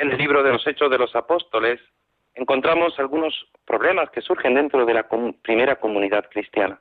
[0.00, 1.78] En el libro de los Hechos de los Apóstoles
[2.34, 3.34] encontramos algunos
[3.66, 5.06] problemas que surgen dentro de la
[5.42, 6.80] primera comunidad cristiana.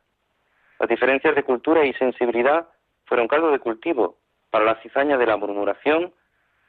[0.79, 2.69] Las diferencias de cultura y sensibilidad
[3.03, 4.15] fueron caldo de cultivo
[4.49, 6.13] para la cizaña de la murmuración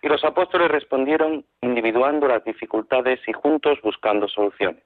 [0.03, 4.83] y los apóstoles respondieron individuando las dificultades y juntos buscando soluciones.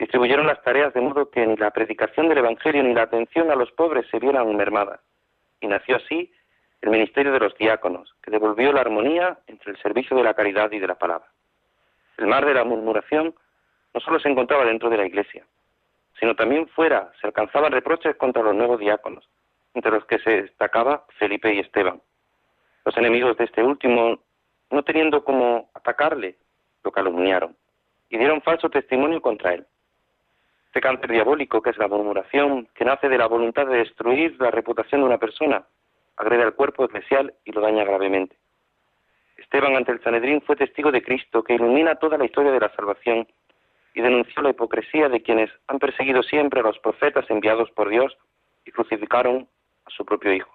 [0.00, 3.54] Distribuyeron las tareas de modo que ni la predicación del Evangelio ni la atención a
[3.54, 4.98] los pobres se vieran mermadas.
[5.60, 6.32] Y nació así
[6.82, 10.70] el ministerio de los diáconos, que devolvió la armonía entre el servicio de la caridad
[10.72, 11.28] y de la palabra.
[12.18, 13.34] El mar de la murmuración
[13.94, 15.46] no solo se encontraba dentro de la iglesia,
[16.18, 19.28] sino también fuera se alcanzaban reproches contra los nuevos diáconos,
[19.74, 22.02] entre los que se destacaba Felipe y Esteban.
[22.84, 24.18] Los enemigos de este último,
[24.70, 26.36] no teniendo cómo atacarle,
[26.82, 27.56] lo calumniaron
[28.10, 29.66] y dieron falso testimonio contra él.
[30.66, 34.50] Este cáncer diabólico que es la murmuración, que nace de la voluntad de destruir la
[34.50, 35.64] reputación de una persona,
[36.16, 38.36] agrede al cuerpo eclesial y lo daña gravemente.
[39.36, 42.74] Esteban ante el Sanedrín fue testigo de Cristo que ilumina toda la historia de la
[42.74, 43.26] salvación
[43.94, 48.16] y denunció la hipocresía de quienes han perseguido siempre a los profetas enviados por Dios
[48.64, 49.48] y crucificaron
[49.84, 50.54] a su propio Hijo.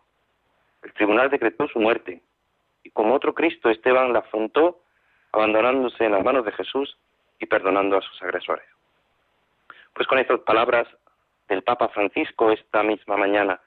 [0.83, 2.21] El tribunal decretó su muerte
[2.83, 4.79] y como otro Cristo Esteban la afrontó
[5.31, 6.97] abandonándose en las manos de Jesús
[7.39, 8.65] y perdonando a sus agresores.
[9.93, 10.87] Pues con estas palabras
[11.47, 13.59] del Papa Francisco esta misma mañana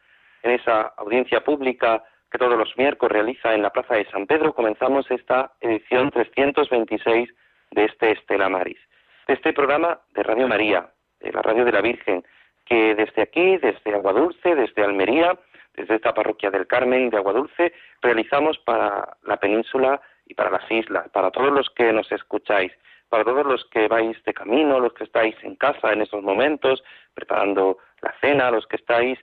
[0.43, 4.55] en esa audiencia pública que todos los miércoles realiza en la Plaza de San Pedro,
[4.55, 7.29] comenzamos esta edición 326
[7.73, 8.79] de este Estela Maris,
[9.27, 10.91] de este programa de Radio María,
[11.21, 12.25] de la Radio de la Virgen,
[12.65, 15.37] que desde aquí, desde Aguadulce, desde Almería,
[15.75, 21.09] desde esta parroquia del Carmen de Aguadulce, realizamos para la península y para las islas,
[21.11, 22.73] para todos los que nos escucháis,
[23.09, 26.83] para todos los que vais de camino, los que estáis en casa en estos momentos,
[27.13, 29.19] preparando la cena, los que estáis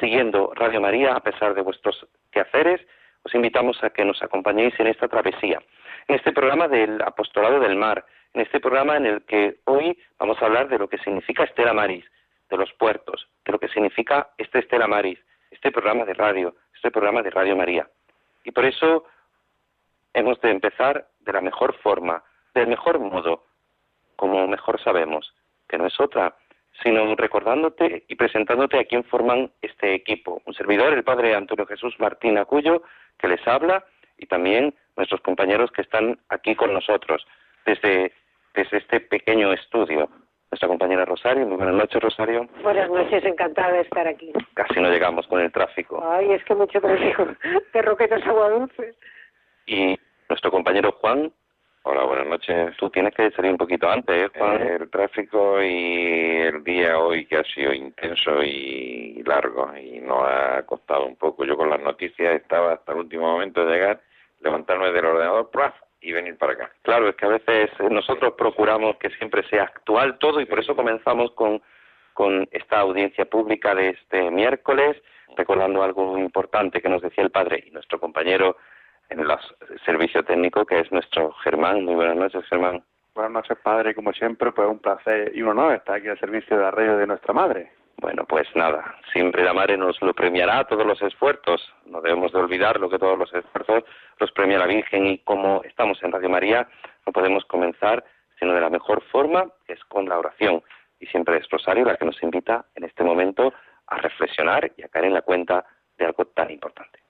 [0.00, 2.80] siguiendo Radio María a pesar de vuestros quehaceres,
[3.22, 5.60] os invitamos a que nos acompañéis en esta travesía,
[6.06, 8.04] en este programa del Apostolado del Mar,
[8.34, 11.72] en este programa en el que hoy vamos a hablar de lo que significa Estela
[11.72, 12.04] Maris,
[12.48, 15.18] de los puertos, de lo que significa este Estela Maris,
[15.50, 17.88] este programa de radio, este programa de Radio María.
[18.44, 19.04] Y por eso
[20.14, 22.22] hemos de empezar de la mejor forma,
[22.54, 23.44] del mejor modo,
[24.16, 25.34] como mejor sabemos,
[25.68, 26.34] que no es otra
[26.82, 30.42] sino recordándote y presentándote a quién forman este equipo.
[30.46, 32.82] Un servidor, el padre Antonio Jesús Martín Acuyo,
[33.18, 33.84] que les habla,
[34.18, 37.26] y también nuestros compañeros que están aquí con nosotros
[37.64, 38.12] desde,
[38.54, 40.08] desde este pequeño estudio.
[40.50, 42.48] Nuestra compañera Rosario, muy buenas noches Rosario.
[42.62, 44.32] Buenas noches, encantada de estar aquí.
[44.54, 46.02] Casi no llegamos con el tráfico.
[46.10, 47.26] Ay, es que mucho tráfico
[47.74, 48.94] de Roquetas Agua Dulce.
[49.66, 51.30] Y nuestro compañero Juan,
[51.90, 52.76] Hola, buenas noches.
[52.76, 54.60] Tú tienes que salir un poquito antes, ¿eh, Juan?
[54.60, 60.66] El tráfico y el día hoy que ha sido intenso y largo y nos ha
[60.66, 61.46] costado un poco.
[61.46, 64.02] Yo con las noticias estaba hasta el último momento de llegar,
[64.40, 65.48] levantarme del ordenador
[66.02, 66.70] y venir para acá.
[66.82, 70.76] Claro, es que a veces nosotros procuramos que siempre sea actual todo y por eso
[70.76, 71.62] comenzamos con,
[72.12, 74.98] con esta audiencia pública de este miércoles,
[75.38, 78.58] recordando algo importante que nos decía el padre y nuestro compañero
[79.10, 79.28] en el
[79.84, 81.84] servicio técnico, que es nuestro Germán.
[81.84, 82.82] Muy buenas noches, Germán.
[83.14, 83.94] Buenas noches, padre.
[83.94, 86.96] Como siempre, pues un placer y un honor estar aquí al servicio de la radio
[86.96, 87.72] de nuestra madre.
[88.00, 91.60] Bueno, pues nada, siempre la madre nos lo premiará todos los esfuerzos.
[91.84, 93.82] No debemos de olvidar lo que todos los esfuerzos
[94.20, 96.68] los premia la Virgen y como estamos en Radio María,
[97.06, 98.04] no podemos comenzar
[98.38, 100.62] sino de la mejor forma, que es con la oración.
[101.00, 103.52] Y siempre es Rosario la que nos invita en este momento
[103.88, 105.64] a reflexionar y a caer en la cuenta
[105.96, 107.00] de algo tan importante.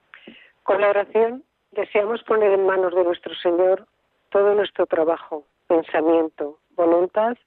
[0.63, 3.87] Con la oración deseamos poner en manos de nuestro Señor
[4.29, 7.37] todo nuestro trabajo, pensamiento, voluntad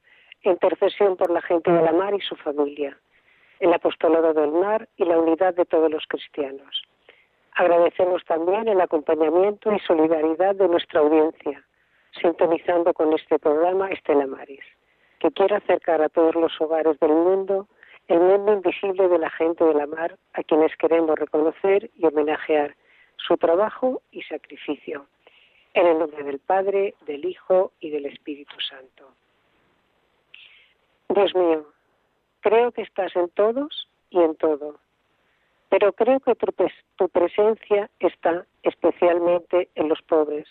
[0.43, 2.99] e intercesión por la gente de la mar y su familia,
[3.61, 6.83] el apostolado del mar y la unidad de todos los cristianos.
[7.55, 11.63] Agradecemos también el acompañamiento y solidaridad de nuestra audiencia,
[12.21, 14.65] sintonizando con este programa Estela Maris,
[15.21, 17.69] que quiere acercar a todos los hogares del mundo
[18.09, 22.75] el mundo invisible de la gente de la mar, a quienes queremos reconocer y homenajear
[23.27, 25.07] su trabajo y sacrificio.
[25.75, 29.09] En el nombre del Padre, del Hijo y del Espíritu Santo.
[31.09, 31.67] Dios mío,
[32.41, 34.79] creo que estás en todos y en todo,
[35.69, 40.47] pero creo que tu, presencia está especialmente en los pobres,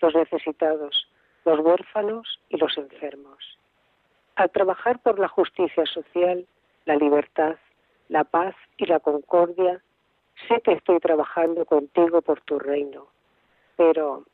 [0.00, 1.08] los necesitados,
[1.44, 3.58] los huérfanos y los enfermos.
[4.36, 6.46] Al trabajar por la justicia social,
[6.84, 7.56] la libertad,
[8.08, 9.82] la paz y la concordia,
[10.48, 13.06] sé que estoy trabajando contigo por tu reino,
[13.76, 14.24] pero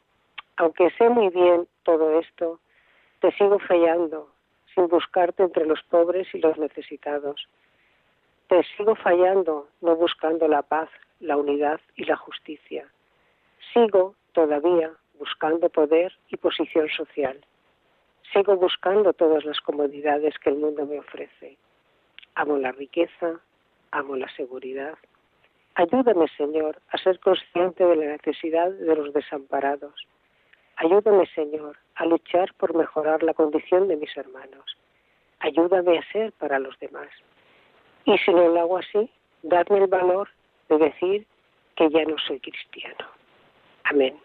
[0.56, 2.61] aunque sé muy bien todo esto,
[3.20, 4.31] te sigo fallando
[4.75, 7.49] sin buscarte entre los pobres y los necesitados.
[8.49, 10.88] Te sigo fallando no buscando la paz,
[11.20, 12.87] la unidad y la justicia.
[13.73, 17.44] Sigo todavía buscando poder y posición social.
[18.32, 21.56] Sigo buscando todas las comodidades que el mundo me ofrece.
[22.35, 23.41] Amo la riqueza,
[23.91, 24.99] amo la seguridad.
[25.76, 29.94] Ayúdame, Señor, a ser consciente de la necesidad de los desamparados.
[30.76, 34.64] Ayúdame, Señor, a luchar por mejorar la condición de mis hermanos.
[35.40, 37.08] Ayúdame a ser para los demás.
[38.06, 39.11] Y si no lo hago así,
[39.43, 40.31] dadme el valor
[40.70, 41.26] de decir
[41.76, 43.06] que ya no soy cristiano.
[43.84, 44.19] Amén.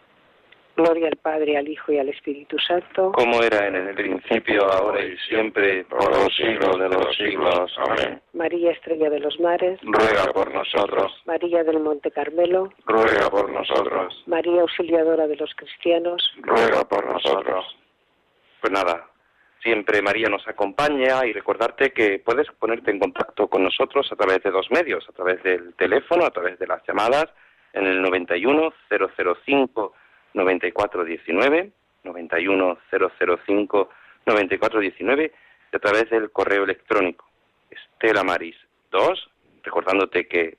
[0.84, 3.12] Gloria al Padre, al Hijo y al Espíritu Santo.
[3.12, 7.78] Como era en el principio, ahora y siempre, por los siglos de los siglos.
[7.78, 8.22] Amén.
[8.34, 9.80] María Estrella de los Mares.
[9.84, 11.22] Ruega por nosotros.
[11.26, 12.74] María del Monte Carmelo.
[12.86, 14.24] Ruega por nosotros.
[14.26, 16.34] María Auxiliadora de los Cristianos.
[16.42, 17.78] Ruega por nosotros.
[18.60, 19.08] Pues nada,
[19.62, 24.42] siempre María nos acompaña y recordarte que puedes ponerte en contacto con nosotros a través
[24.42, 27.28] de dos medios, a través del teléfono, a través de las llamadas
[27.74, 29.94] en el 91 005
[30.34, 31.72] 9419,
[32.04, 33.90] 91005
[34.26, 35.32] 9419
[35.72, 37.26] y a través del correo electrónico
[37.70, 38.56] Estela Maris
[38.92, 39.30] 2,
[39.64, 40.58] recordándote que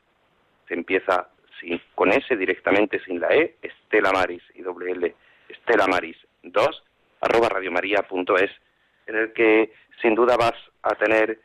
[0.68, 1.28] se empieza
[1.60, 5.14] sin, con S directamente sin la E, Estela Maris y doble L,
[5.48, 6.84] Estela Maris 2,
[7.20, 8.50] arroba radiomaria.es,
[9.06, 11.38] en el que sin duda vas a tener,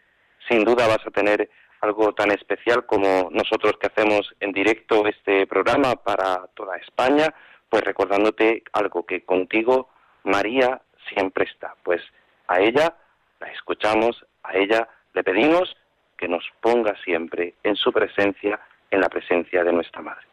[0.48, 1.50] sin duda vas a tener
[1.82, 7.34] algo tan especial como nosotros que hacemos en directo este programa para toda España,
[7.70, 9.90] pues recordándote algo que contigo
[10.24, 10.82] María
[11.14, 11.76] siempre está.
[11.84, 12.02] Pues
[12.48, 12.96] a ella
[13.40, 15.76] la escuchamos, a ella le pedimos
[16.18, 18.60] que nos ponga siempre en su presencia,
[18.90, 20.26] en la presencia de nuestra Madre.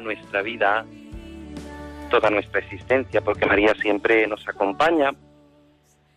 [0.00, 0.84] Nuestra vida,
[2.10, 5.12] toda nuestra existencia, porque María siempre nos acompaña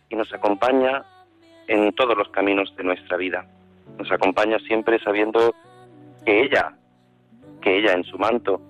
[0.08, 1.04] y nos acompaña
[1.68, 3.46] en todos los caminos de nuestra vida.
[3.98, 5.54] Nos acompaña siempre sabiendo
[6.24, 6.76] que ella,
[7.60, 8.60] que ella en su manto,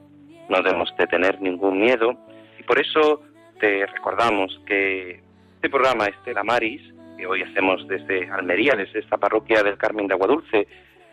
[0.48, 2.14] no debemos de tener ningún miedo.
[2.58, 3.22] Y por eso
[3.58, 5.22] te recordamos que
[5.54, 6.82] este programa Estela Maris,
[7.16, 10.66] que hoy hacemos desde Almería, desde esta parroquia del Carmen de Aguadulce,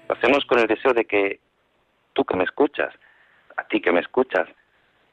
[0.08, 1.40] lo hacemos con el deseo de que
[2.14, 2.94] tú que me escuchas,
[3.60, 4.48] a ti que me escuchas,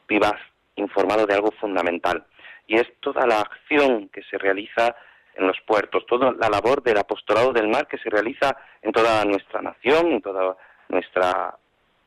[0.08, 0.40] vivas
[0.76, 2.24] informado de algo fundamental.
[2.66, 4.94] Y es toda la acción que se realiza
[5.34, 9.24] en los puertos, toda la labor del apostolado del mar que se realiza en toda
[9.24, 10.56] nuestra nación, en toda
[10.88, 11.56] nuestra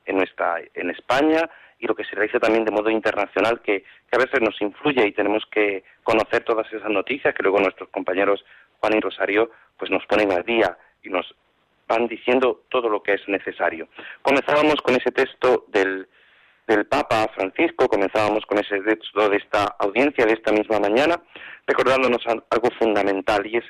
[0.05, 4.15] en nuestra en España y lo que se realiza también de modo internacional que, que,
[4.15, 8.43] a veces nos influye y tenemos que conocer todas esas noticias que luego nuestros compañeros
[8.79, 11.35] Juan y Rosario pues nos ponen al día y nos
[11.87, 13.87] van diciendo todo lo que es necesario.
[14.21, 16.07] Comenzábamos con ese texto del,
[16.75, 21.21] del Papa Francisco, comenzábamos con ese texto de esta audiencia de esta misma mañana,
[21.65, 23.65] recordándonos algo fundamental y es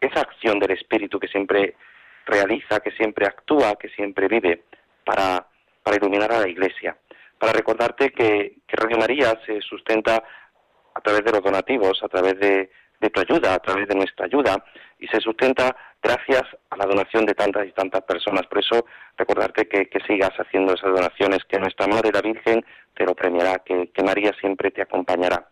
[0.00, 1.76] esa acción del Espíritu que siempre
[2.26, 4.64] realiza, que siempre actúa, que siempre vive
[5.04, 5.46] para,
[5.82, 6.96] para iluminar a la Iglesia.
[7.38, 10.22] Para recordarte que, que Radio María se sustenta
[10.94, 14.26] a través de los donativos, a través de, de tu ayuda, a través de nuestra
[14.26, 14.62] ayuda,
[14.98, 18.46] y se sustenta gracias a la donación de tantas y tantas personas.
[18.46, 18.84] Por eso,
[19.16, 22.64] recordarte que, sigas haciendo esas donaciones, que nuestra Madre la Virgen
[22.94, 25.48] te lo premiará, que, María siempre te acompañará.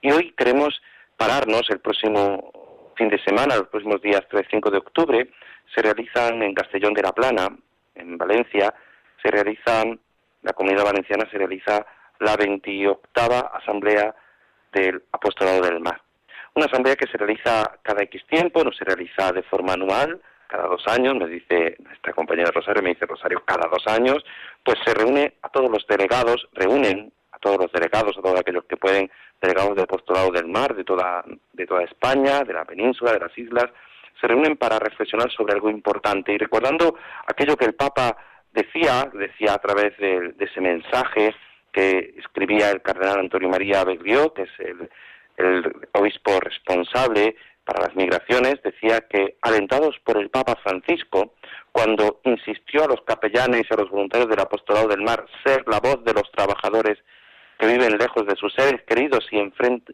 [0.00, 0.80] Y hoy queremos
[1.16, 5.30] pararnos el próximo fin de semana, los próximos días 3 y 5 de octubre,
[5.74, 7.48] se realizan en Castellón de la Plana,
[7.94, 8.74] en Valencia,
[9.22, 9.98] se realizan,
[10.42, 11.84] la comunidad valenciana se realiza
[12.20, 13.00] la 28
[13.52, 14.14] Asamblea
[14.72, 16.00] del Apostolado del Mar.
[16.56, 20.66] Una asamblea que se realiza cada X tiempo, no se realiza de forma anual, cada
[20.68, 24.24] dos años, me dice esta compañera Rosario, me dice Rosario, cada dos años,
[24.64, 28.64] pues se reúne a todos los delegados, reúnen a todos los delegados, a todos aquellos
[28.64, 31.22] que pueden, delegados del apostolado del mar, de toda,
[31.52, 33.66] de toda España, de la península, de las islas,
[34.18, 36.32] se reúnen para reflexionar sobre algo importante.
[36.32, 36.96] Y recordando
[37.26, 38.16] aquello que el Papa
[38.54, 41.34] decía, decía a través de, ese mensaje
[41.70, 44.88] que escribía el cardenal Antonio María Beglió, que es el,
[45.36, 51.34] el obispo responsable para las migraciones, decía que, alentados por el Papa Francisco,
[51.72, 55.80] cuando insistió a los capellanes y a los voluntarios del apostolado del mar ser la
[55.80, 56.98] voz de los trabajadores
[57.58, 59.38] que viven lejos de sus seres queridos y,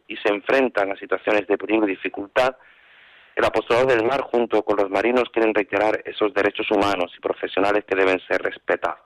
[0.06, 2.56] y se enfrentan a situaciones de peligro y dificultad,
[3.34, 7.84] el apostolado del mar junto con los marinos quieren reiterar esos derechos humanos y profesionales
[7.86, 9.00] que deben ser respetados.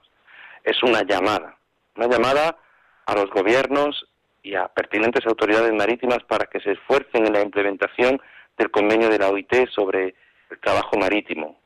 [0.63, 1.55] Es una llamada,
[1.95, 2.57] una llamada
[3.05, 4.05] a los gobiernos
[4.47, 8.21] y a pertinentes autoridades marítimas para que se esfuercen en la implementación
[8.57, 10.15] del convenio de la OIT sobre
[10.49, 11.59] el trabajo marítimo,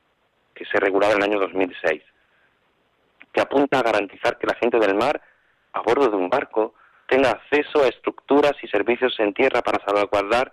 [0.52, 2.02] que se regulaba en el año 2006,
[3.32, 5.22] que apunta a garantizar que la gente del mar,
[5.72, 6.74] a bordo de un barco,
[7.06, 10.52] tenga acceso a estructuras y servicios en tierra para salvaguardar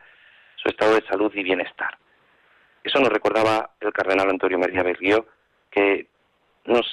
[0.56, 1.98] su estado de salud y bienestar.
[2.84, 5.26] Eso nos recordaba el cardenal Antonio María Berguío,
[5.72, 6.08] que
[6.66, 6.86] nos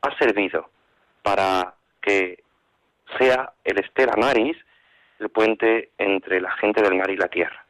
[0.00, 0.70] ha servido
[1.22, 2.42] para que
[3.18, 4.56] sea el Estela Maris
[5.20, 7.64] el puente entre la gente del mar y la tierra.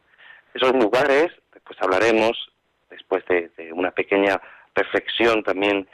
[0.55, 2.51] Esos lugares, después hablaremos,
[2.89, 4.41] después de, una pequeña
[4.75, 5.89] reflexión también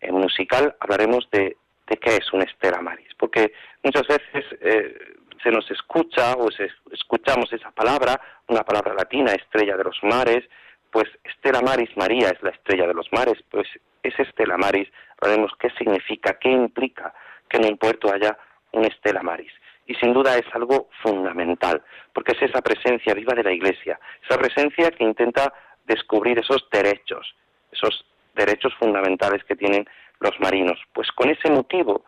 [0.00, 1.56] eh, musical, hablaremos de,
[2.00, 3.52] qué es un Estela Maris, porque
[3.82, 4.96] muchas veces eh,
[5.42, 6.48] se nos escucha o
[6.90, 10.42] escuchamos esa palabra, una palabra latina, estrella de los mares,
[10.90, 13.68] pues Estela Maris, María es la estrella de los mares, pues
[14.02, 14.88] es Estela Maris,
[15.20, 17.12] hablaremos qué significa, qué implica
[17.48, 18.38] que en un puerto haya
[18.72, 19.52] un Estela Maris
[19.86, 24.38] y sin duda es algo fundamental, porque es esa presencia viva de la Iglesia, esa
[24.38, 25.52] presencia que intenta
[25.84, 27.34] descubrir esos derechos,
[27.70, 29.86] esos derechos fundamentales que tienen
[30.20, 30.78] los marinos.
[30.92, 32.04] Pues con ese motivo,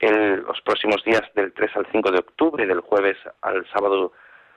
[0.00, 4.12] los próximos días del 3 al 5 de octubre, del jueves al sábado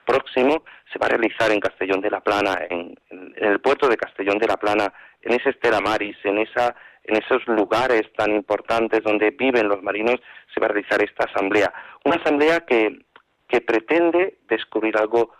[0.06, 2.94] próximo, se va a realizar en Castellón de la Plana, en,
[3.36, 7.46] el puerto de Castellón de la Plana, en ese Estela Maris, en esa en esos
[7.46, 10.20] lugares tan importantes donde viven los marinos,
[10.52, 11.72] se va a realizar esta asamblea.
[12.04, 13.04] Una asamblea que,
[13.48, 15.32] que pretende descubrir algo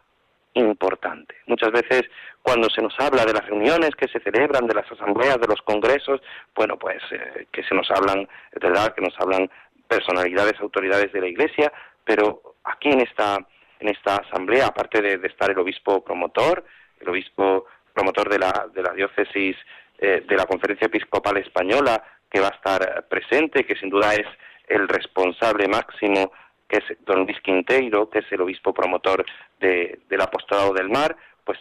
[0.54, 1.34] importante.
[1.46, 2.02] Muchas veces
[2.42, 5.62] cuando se nos habla de las reuniones que se celebran, de las asambleas, de los
[5.62, 6.20] congresos,
[6.54, 9.48] bueno, pues eh, que se nos hablan, es verdad, que nos hablan
[9.88, 11.72] personalidades, autoridades de la Iglesia,
[12.04, 13.38] pero aquí en esta,
[13.78, 16.64] en esta asamblea, aparte de, de estar el obispo promotor,
[17.00, 19.56] el obispo promotor de la, de la diócesis
[19.98, 24.26] eh, de la Conferencia Episcopal Española, que va a estar presente, que sin duda es
[24.68, 26.32] el responsable máximo,
[26.68, 29.24] que es don Luis Quinteiro, que es el obispo promotor
[29.60, 31.58] del apostolado del mar, pues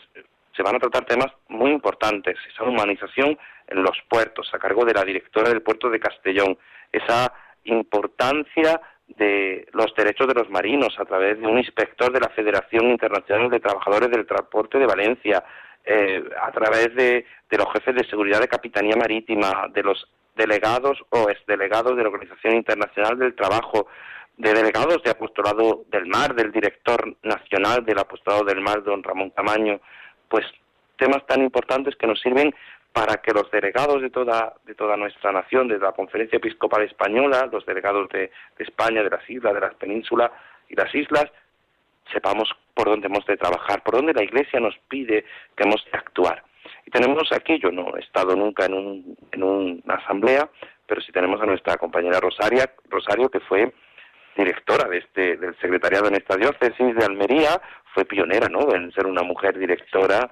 [0.55, 4.93] se van a tratar temas muy importantes, esa humanización en los puertos, a cargo de
[4.93, 6.57] la directora del puerto de Castellón,
[6.91, 7.33] esa
[7.65, 8.81] importancia
[9.17, 13.49] de los derechos de los marinos a través de un inspector de la Federación Internacional
[13.49, 15.43] de Trabajadores del Transporte de Valencia,
[15.83, 21.03] eh, a través de, de, los jefes de seguridad de Capitanía Marítima, de los delegados
[21.09, 23.87] o exdelegados de la Organización Internacional del Trabajo,
[24.37, 29.31] de delegados de Apostolado del Mar, del director nacional del Apostolado del Mar, don Ramón
[29.31, 29.79] Camaño,
[30.29, 30.45] pues
[30.97, 32.53] temas tan importantes que nos sirven
[32.93, 37.47] para que los delegados de toda, de toda nuestra nación, de la Conferencia Episcopal Española,
[37.51, 40.31] los delegados de, España, de las islas, de las penínsulas
[40.67, 41.25] y las islas,
[42.11, 45.23] sepamos por dónde hemos de trabajar, por dónde la Iglesia nos pide
[45.55, 46.43] que hemos de actuar.
[46.85, 50.49] Y tenemos aquí, yo no he estado nunca en, un, en una asamblea,
[50.85, 53.73] pero sí tenemos a nuestra compañera Rosaria, Rosario, que fue
[54.35, 57.61] directora de este, del secretariado en esta diócesis de Almería,
[57.93, 60.29] fue pionera, ¿no?, en ser una mujer directora,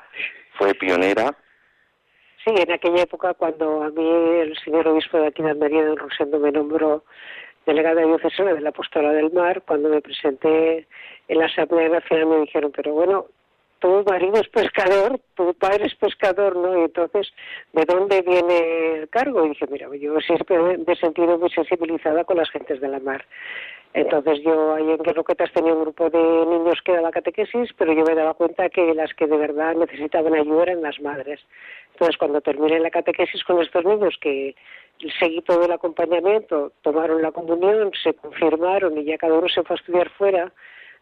[0.57, 1.35] fue pionera
[2.43, 4.07] Sí, en aquella época cuando a mí
[4.39, 7.03] el señor obispo de aquí de don Rosendo, me nombró
[7.65, 10.87] delegada diocesana del Apostolado del Mar, cuando me presenté
[11.27, 13.25] en la Asamblea Nacional me dijeron, pero bueno,
[13.79, 16.79] tu marido es pescador, tu padre es pescador, ¿no?
[16.79, 17.31] Y entonces,
[17.73, 19.45] ¿de dónde viene el cargo?
[19.45, 22.99] Y dije, mira, yo siempre me he sentido muy sensibilizada con las gentes de la
[22.99, 23.25] mar.
[23.93, 28.03] Entonces yo ahí en Guerroquetas tenía un grupo de niños que daba catequesis, pero yo
[28.03, 31.39] me daba cuenta que las que de verdad necesitaban ayuda eran las madres.
[31.93, 34.55] Entonces cuando terminé la catequesis con estos niños que
[35.19, 39.75] seguí todo el acompañamiento, tomaron la comunión, se confirmaron y ya cada uno se fue
[39.75, 40.51] a estudiar fuera,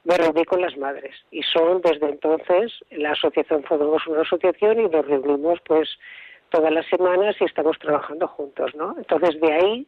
[0.07, 1.13] me reuní con las madres.
[1.31, 5.89] Y son desde entonces, la asociación formamos una asociación y nos reunimos pues
[6.49, 8.95] todas las semanas y estamos trabajando juntos, ¿no?
[8.97, 9.87] Entonces de ahí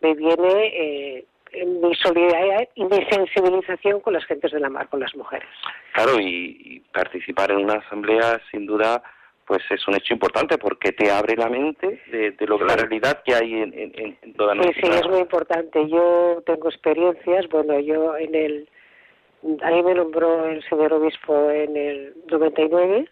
[0.00, 1.24] me viene eh,
[1.64, 5.48] mi solidaridad y mi sensibilización con las gentes de la mar, con las mujeres.
[5.92, 9.00] Claro, y, participar en una asamblea, sin duda,
[9.46, 13.34] pues es un hecho importante porque te abre la mente de, lo, la realidad que
[13.34, 14.74] hay en, en, toda nuestra...
[14.74, 15.88] Sí, sí, es muy importante.
[15.88, 18.68] Yo tengo experiencias, bueno, yo en el...
[19.62, 23.08] A mí me nombró el señor obispo en el 99.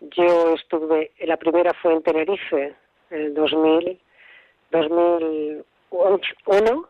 [0.00, 2.74] Yo estuve, la primera fue en Tenerife,
[3.10, 4.00] en el 2000,
[4.70, 6.88] 2001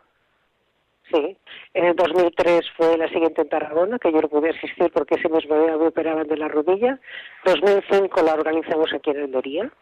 [1.10, 1.36] Sí,
[1.72, 5.30] en el 2003 fue la siguiente en Tarragona, que yo no pude asistir porque ese
[5.30, 7.00] mismo día me operaban de la rodilla.
[7.46, 9.72] 2005 la organizamos aquí en Almería.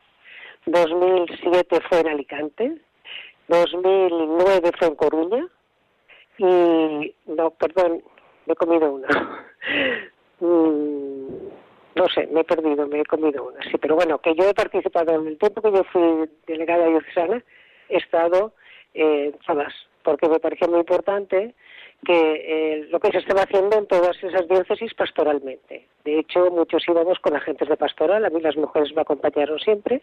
[0.67, 2.77] 2007 fue en Alicante.
[3.49, 5.49] 2009 fue en Coruña.
[6.39, 8.03] Y, no, perdón,
[8.47, 9.45] me he comido una.
[10.39, 11.49] Mm,
[11.95, 13.63] no sé, me he perdido, me he comido una.
[13.63, 17.43] Sí, pero bueno, que yo he participado en el tiempo que yo fui delegada diocesana,
[17.89, 18.53] he estado
[18.93, 19.73] en todas
[20.07, 21.55] porque me parecía muy importante
[22.05, 25.85] que eh, lo que se estaba haciendo en todas esas diócesis pastoralmente.
[26.05, 30.03] De hecho, muchos íbamos con agentes de pastoral, a mí las mujeres me acompañaron siempre,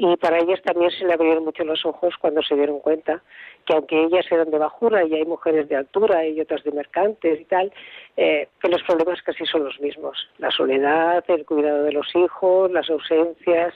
[0.00, 3.20] y para ellas también se le abrieron mucho los ojos cuando se dieron cuenta
[3.66, 7.40] que aunque ellas eran de bajura y hay mujeres de altura y otras de mercantes
[7.40, 7.72] y tal,
[8.16, 10.16] eh, que los problemas casi son los mismos.
[10.38, 13.74] La soledad, el cuidado de los hijos, las ausencias,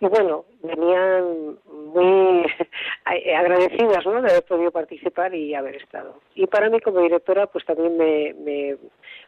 [0.00, 2.44] y bueno, venían muy
[3.04, 4.22] agradecidas ¿no?
[4.22, 6.20] de haber podido participar y haber estado.
[6.34, 8.76] Y para mí como directora pues también me, me,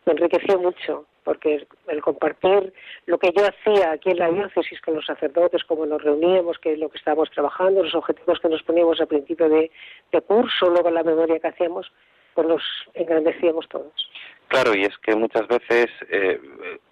[0.07, 2.73] enriqueció mucho porque el compartir
[3.07, 6.73] lo que yo hacía aquí en la diócesis con los sacerdotes, cómo nos reuníamos, qué
[6.73, 9.71] es lo que estábamos trabajando, los objetivos que nos poníamos al principio de,
[10.13, 11.93] de curso, luego la memoria que hacíamos,
[12.35, 12.63] pues los
[12.95, 13.93] engrandecíamos todos.
[14.51, 16.41] Claro, y es que muchas veces eh,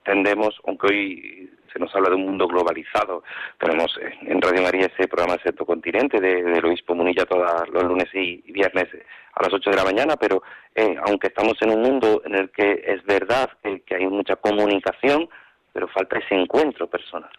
[0.05, 3.24] tendemos, aunque hoy se nos habla de un mundo globalizado,
[3.59, 7.83] tenemos eh, en Radio María ese programa Secto Continente de, del obispo Munilla todos los
[7.83, 8.87] lunes y, viernes
[9.35, 10.40] a las 8 de la mañana, pero
[10.72, 15.29] eh, aunque estamos en un mundo en el que es verdad que, hay mucha comunicación,
[15.72, 17.31] pero falta ese encuentro personal.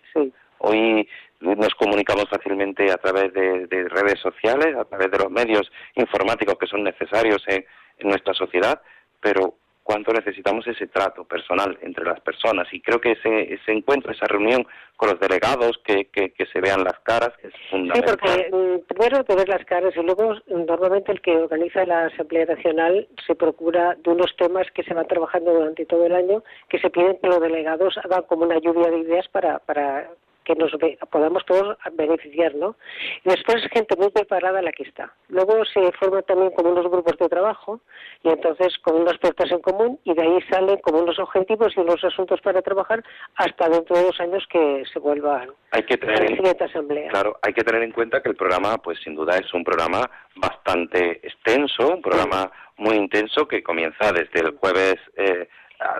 [0.57, 1.07] Hoy
[1.39, 6.67] nos comunicamos fácilmente a través de, redes sociales, a través de los medios informáticos que
[6.67, 7.65] son necesarios en
[8.01, 8.81] nuestra sociedad,
[9.21, 9.55] pero
[9.89, 12.71] cuánto necesitamos ese trato personal entre las personas.
[12.71, 16.83] Y creo que ese, ese encuentro, esa reunión con los delegados, que, que, se vean
[16.83, 18.03] las caras, es fundamental.
[18.03, 22.05] Sí, porque mm, primero te ver las caras y luego normalmente el que organiza la
[22.05, 26.43] Asamblea Nacional se procura de unos temas que se van trabajando durante todo el año,
[26.69, 30.07] que se piden que los delegados hagan como una lluvia de ideas para, para
[30.49, 30.71] que nos
[31.11, 32.75] podamos todos beneficiar, ¿no?
[33.23, 35.13] Y después es gente muy preparada la que está.
[35.27, 37.79] Luego se forman también como unos grupos de trabajo
[38.23, 41.81] y entonces con unas puertas en común y de ahí salen como unos objetivos y
[41.81, 43.03] unos asuntos para trabajar
[43.35, 47.09] hasta dentro de dos años que se vuelvan hay que tener a la siguiente asamblea.
[47.11, 50.09] Claro, hay que tener en cuenta que el programa, pues sin duda es un programa
[50.35, 54.95] bastante extenso, un programa muy intenso que comienza desde el jueves...
[55.15, 55.47] Eh,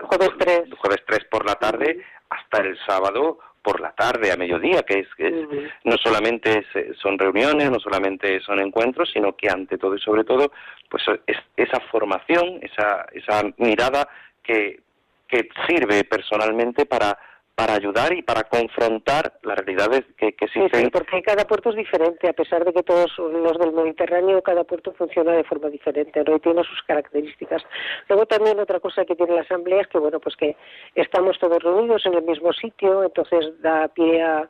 [0.02, 0.62] jueves 3.
[0.76, 5.14] jueves 3 por la tarde hasta el sábado por la tarde, a mediodía, que es,
[5.16, 6.64] que no solamente
[7.00, 10.52] son reuniones, no solamente son encuentros, sino que ante todo y sobre todo,
[10.88, 14.08] pues es esa formación, esa, esa mirada
[14.42, 14.80] que,
[15.28, 17.18] que sirve personalmente para
[17.60, 20.84] para ayudar y para confrontar las realidades que, que existen.
[20.84, 24.64] Sí, porque cada puerto es diferente, a pesar de que todos los del Mediterráneo, cada
[24.64, 26.36] puerto funciona de forma diferente, ¿no?
[26.36, 27.62] Y tiene sus características.
[28.08, 30.56] Luego también otra cosa que tiene la Asamblea es que, bueno, pues que
[30.94, 34.48] estamos todos reunidos en el mismo sitio, entonces da pie a,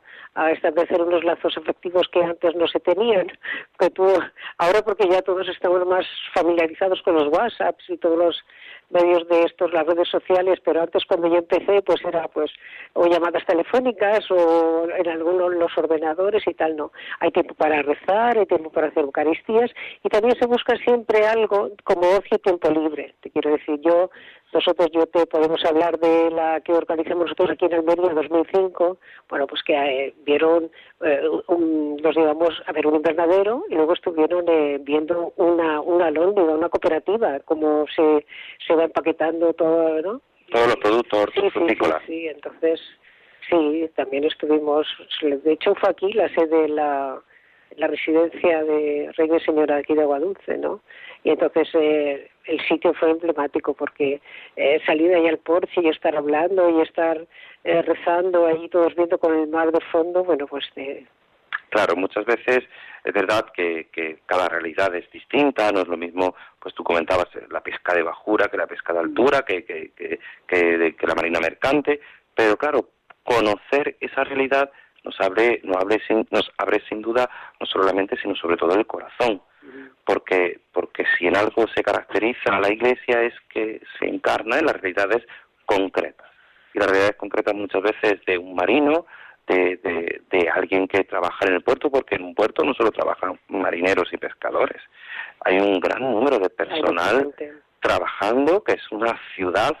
[0.53, 3.27] establecer unos lazos efectivos que antes no se tenían,
[3.77, 4.05] que tú,
[4.57, 8.43] ahora porque ya todos estamos más familiarizados con los WhatsApps y todos los
[8.91, 12.51] medios de estos, las redes sociales, pero antes cuando yo empecé, pues era pues
[12.93, 16.91] o llamadas telefónicas o en algunos los ordenadores y tal, no.
[17.19, 19.71] Hay tiempo para rezar, hay tiempo para hacer eucaristías
[20.03, 23.15] y también se busca siempre algo como ocio y tiempo libre.
[23.21, 24.09] Te quiero decir, yo
[24.53, 28.97] nosotros yo te podemos hablar de la que organizamos nosotros aquí en Almería en 2005,
[29.29, 30.69] bueno, pues que eh, vieron,
[31.01, 36.07] eh, un, nos llevamos a ver un invernadero y luego estuvieron eh, viendo una, una
[36.07, 38.25] alóndiga, una cooperativa, cómo se,
[38.65, 40.21] se va empaquetando todo, ¿no?
[40.51, 42.81] Todos los productos sí, sí, sí, entonces,
[43.49, 44.85] sí, también estuvimos,
[45.21, 47.21] de hecho fue aquí la sede de la,
[47.77, 50.81] la residencia de Reina y Señora aquí de Aguadulce, ¿no?
[51.23, 54.21] Y entonces eh, el sitio fue emblemático porque
[54.55, 57.25] eh, salir ahí al porche y estar hablando y estar
[57.63, 60.65] eh, rezando ahí todos viendo con el mar de fondo, bueno, pues...
[60.75, 61.05] Eh...
[61.69, 62.63] Claro, muchas veces
[63.03, 67.27] es verdad que, que, cada realidad es distinta, no es lo mismo, pues tú comentabas
[67.35, 71.15] eh, la pesca de bajura que la pesca de altura, que, que, que, que la
[71.15, 72.01] marina mercante,
[72.35, 72.89] pero claro,
[73.23, 74.71] conocer esa realidad
[75.03, 78.85] nos abre, nos abre, sin, nos abre sin duda no solamente, sino sobre todo el
[78.85, 79.41] corazón.
[80.03, 84.65] Porque, porque si en algo se caracteriza a la Iglesia es que se encarna en
[84.65, 85.23] las realidades
[85.65, 86.27] concretas.
[86.73, 89.05] Y las realidades concretas muchas veces de un marino,
[89.47, 92.91] de, de, de, alguien que trabaja en el puerto, porque en un puerto no solo
[92.91, 94.81] trabajan marineros y pescadores,
[95.41, 97.33] hay un gran número de personal
[97.79, 99.75] trabajando, que es una ciudad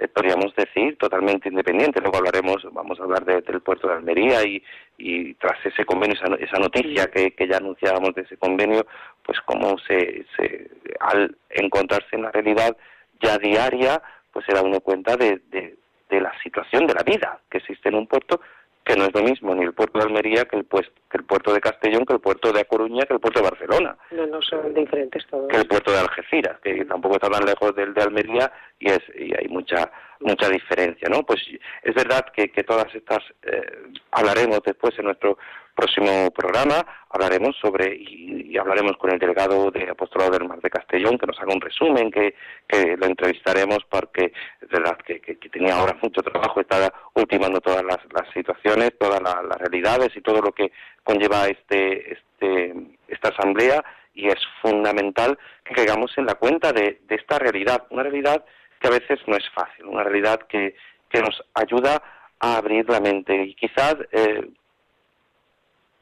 [0.00, 2.00] eh, podríamos decir, totalmente independiente.
[2.00, 4.62] Luego hablaremos, vamos a hablar del puerto de Almería y,
[4.96, 8.86] y tras ese convenio, esa, esa noticia que, que, ya anunciábamos de ese convenio,
[9.22, 12.74] pues cómo se, se, al encontrarse en la realidad
[13.20, 15.76] ya diaria, pues se da uno cuenta de, de,
[16.08, 18.40] de la situación de la vida que existe en un puerto
[18.84, 21.24] que no es lo mismo ni el puerto de Almería que el, pues, que el
[21.24, 23.96] puerto de Castellón, que el puerto de A Coruña, que el puerto de Barcelona.
[24.10, 25.48] No, no son diferentes todos.
[25.48, 29.00] Que el puerto de Algeciras, que tampoco está tan lejos del de Almería y, es,
[29.14, 29.90] y hay mucha
[30.20, 31.22] mucha diferencia, ¿no?
[31.22, 31.40] Pues
[31.82, 33.62] es verdad que, que todas estas eh,
[34.12, 35.38] hablaremos después en nuestro
[35.74, 41.16] próximo programa, hablaremos sobre y, hablaremos con el delegado de Apostolado del Mar de Castellón
[41.16, 42.34] que nos haga un resumen, que,
[42.68, 47.82] que lo entrevistaremos porque es verdad que, que, tenía ahora mucho trabajo, está ultimando todas
[47.84, 52.74] las, las situaciones, todas las, las realidades y todo lo que conlleva este, este,
[53.08, 58.02] esta asamblea y es fundamental que caigamos en la cuenta de, de esta realidad, una
[58.02, 58.44] realidad
[58.80, 60.74] que a veces no es fácil, una realidad que,
[61.08, 62.02] que nos ayuda
[62.38, 64.48] a abrir la mente y quizás eh,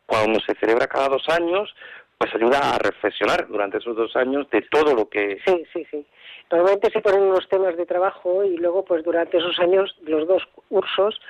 [0.07, 1.75] cuando se celebra cada dos años,
[2.17, 5.39] pues ayuda a reflexionar durante esos dos años de todo lo que...
[5.47, 6.07] Sí, sí, sí.
[6.51, 10.43] Normalmente se ponen unos temas de trabajo y luego, pues durante esos años, los dos
[10.69, 11.21] cursos,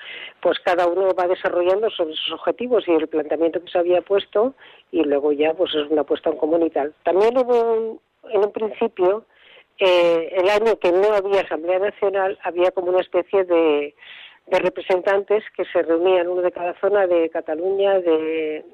[0.40, 4.54] pues cada uno va desarrollando sobre sus objetivos y el planteamiento que se había puesto
[4.92, 6.94] y luego ya, pues es una puesta en común y tal.
[7.02, 9.24] También hubo, en un principio,
[9.79, 13.95] eh, el año que no había Asamblea Nacional, había como una especie de,
[14.51, 18.64] de representantes que se reunían, uno de cada zona de Cataluña, de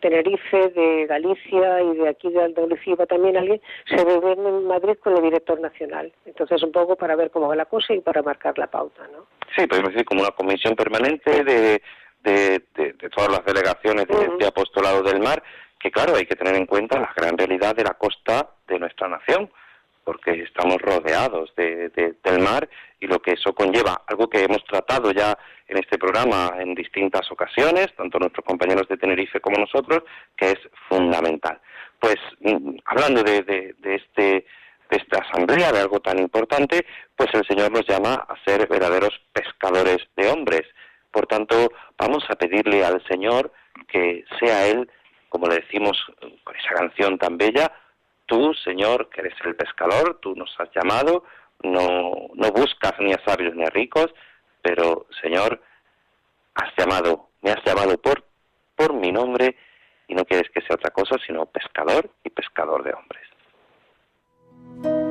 [0.00, 5.16] Tenerife, de Galicia y de aquí de Andalucía también alguien, se reunían en Madrid con
[5.16, 6.12] el director nacional.
[6.24, 9.26] Entonces, un poco para ver cómo va la cosa y para marcar la pauta, ¿no?
[9.56, 11.82] Sí, podemos decir como una comisión permanente de,
[12.22, 15.42] de, de, todas las delegaciones de, apostolado del mar,
[15.78, 19.08] que claro, hay que tener en cuenta la gran realidad de la costa de nuestra
[19.08, 19.50] nación
[20.04, 21.88] porque estamos rodeados de,
[22.22, 22.68] del mar
[23.00, 25.36] y lo que eso conlleva, algo que hemos tratado ya
[25.66, 30.02] en este programa en distintas ocasiones, tanto nuestros compañeros de Tenerife como nosotros,
[30.36, 31.60] que es fundamental.
[31.98, 34.46] Pues mm, hablando de, de, este
[34.90, 36.84] de esta asamblea, de algo tan importante,
[37.16, 40.62] pues el Señor nos llama a ser verdaderos pescadores de hombres.
[41.10, 43.50] Por tanto, vamos a pedirle al Señor
[43.88, 44.90] que sea Él,
[45.30, 45.96] como le decimos
[46.44, 47.72] con esa canción tan bella,
[48.26, 51.24] Tú, Señor, que eres el pescador, tú nos has llamado,
[51.62, 54.12] no, no buscas ni a sabios ni a ricos,
[54.62, 55.60] pero, Señor,
[56.54, 58.24] has llamado, me has llamado por,
[58.76, 59.56] por mi nombre
[60.08, 65.03] y no quieres que sea otra cosa sino pescador y pescador de hombres.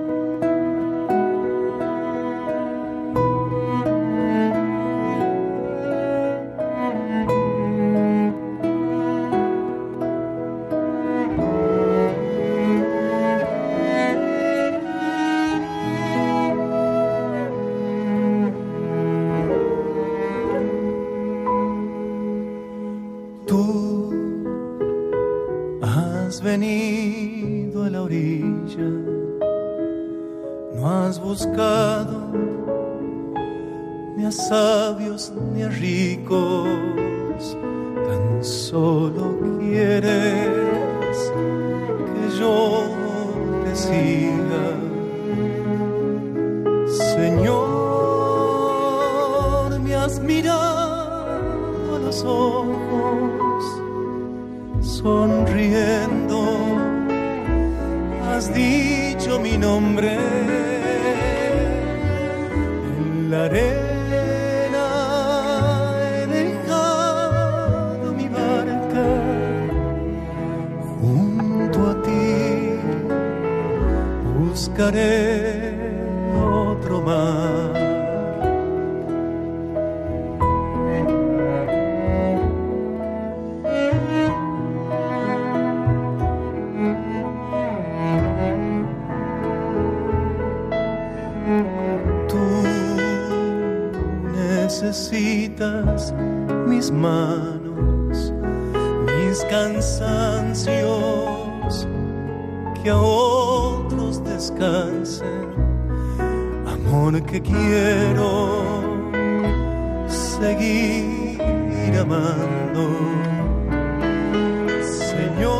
[114.82, 115.60] Señor,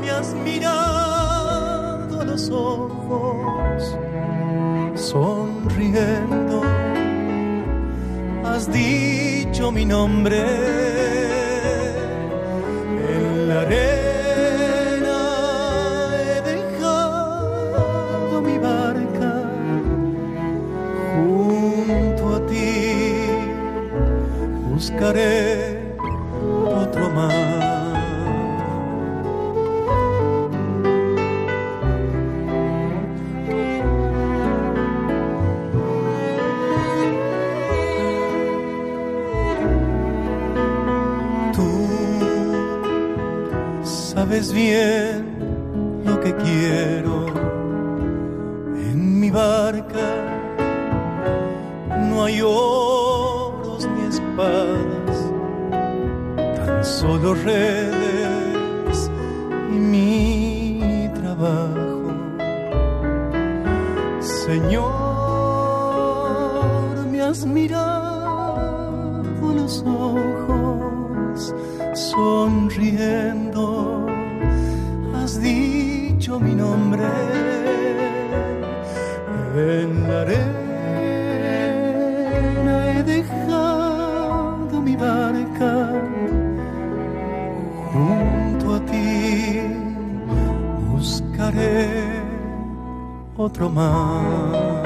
[0.00, 3.98] me has mirado a los ojos,
[4.94, 6.62] sonriendo,
[8.42, 10.97] has dicho mi nombre
[44.38, 47.26] sabes bien lo que quiero
[48.76, 49.98] en mi barca.
[52.08, 55.32] No hay oros ni espadas,
[56.56, 57.97] tan solo redes
[93.48, 94.82] otro mar.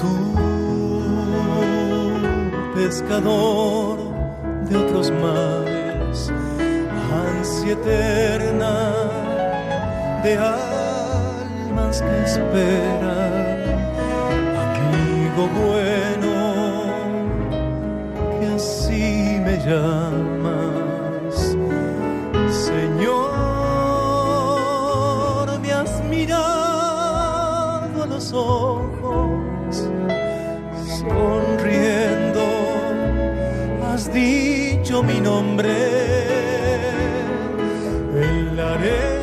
[0.00, 0.14] Tú,
[2.74, 3.98] pescador
[4.68, 6.30] de otros mares,
[7.26, 8.74] ansia eterna
[10.22, 13.17] de almas que esperan,
[19.68, 21.56] llamas.
[22.48, 23.28] Señor,
[25.60, 29.90] me has mirado a los ojos,
[31.00, 32.44] sonriendo,
[33.84, 35.68] has dicho mi nombre
[38.14, 39.18] en la arena.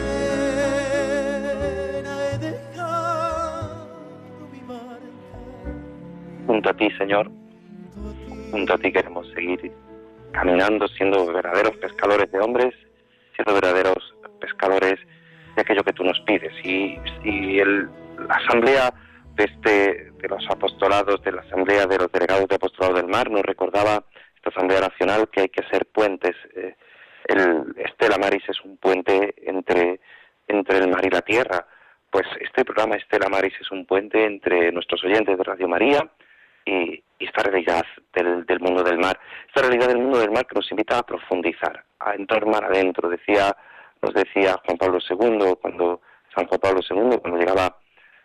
[6.47, 7.31] Junto a ti, Señor,
[8.51, 9.04] junto a ti seguir
[10.45, 12.73] caminando, siendo verdaderos pescadores de hombres,
[13.35, 14.95] siendo verdaderos pescadores
[15.55, 16.53] de aquello que tú nos pides.
[16.63, 17.89] Y, y el-
[18.27, 18.93] la asamblea
[19.35, 23.29] de, este, de los apostolados, de la asamblea de los delegados de apostolado del mar,
[23.29, 24.03] nos recordaba
[24.35, 26.35] esta asamblea nacional que hay que ser puentes.
[26.55, 26.75] Eh,
[27.27, 29.99] el Estela Maris es un puente entre,
[30.47, 31.65] entre el mar y la tierra.
[32.11, 36.07] Pues este programa Estela Maris es un puente entre nuestros oyentes de Radio María
[36.65, 40.55] y, esta realidad del, del mundo del mar, esta realidad del mundo del mar que
[40.55, 43.09] nos invita a profundizar, a entrar mar adentro.
[43.09, 43.55] Decía,
[44.01, 46.01] nos decía Juan Pablo II cuando
[46.35, 47.77] San Juan Pablo II cuando llegaba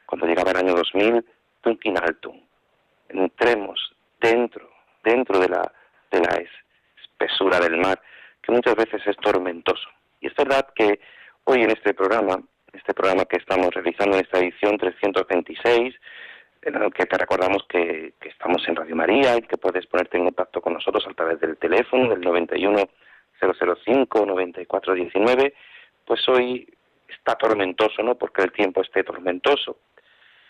[0.06, 1.24] cuando llegaba el año 2000,
[1.62, 2.40] tunc altum.
[3.08, 4.68] Entremos dentro,
[5.04, 5.72] dentro de la
[6.10, 6.50] de la es-
[7.02, 8.00] espesura del mar,
[8.42, 9.88] que muchas veces es tormentoso.
[10.20, 11.00] Y es verdad que
[11.44, 12.40] hoy en este programa
[12.72, 15.94] este programa que estamos realizando en esta edición 326,
[16.62, 20.24] en el que te recordamos que, estamos en Radio María y que puedes ponerte en
[20.24, 22.88] contacto con nosotros a través del teléfono del 91
[23.40, 25.54] 005 9419,
[26.04, 26.68] pues hoy
[27.08, 29.78] está tormentoso, no porque el tiempo esté tormentoso,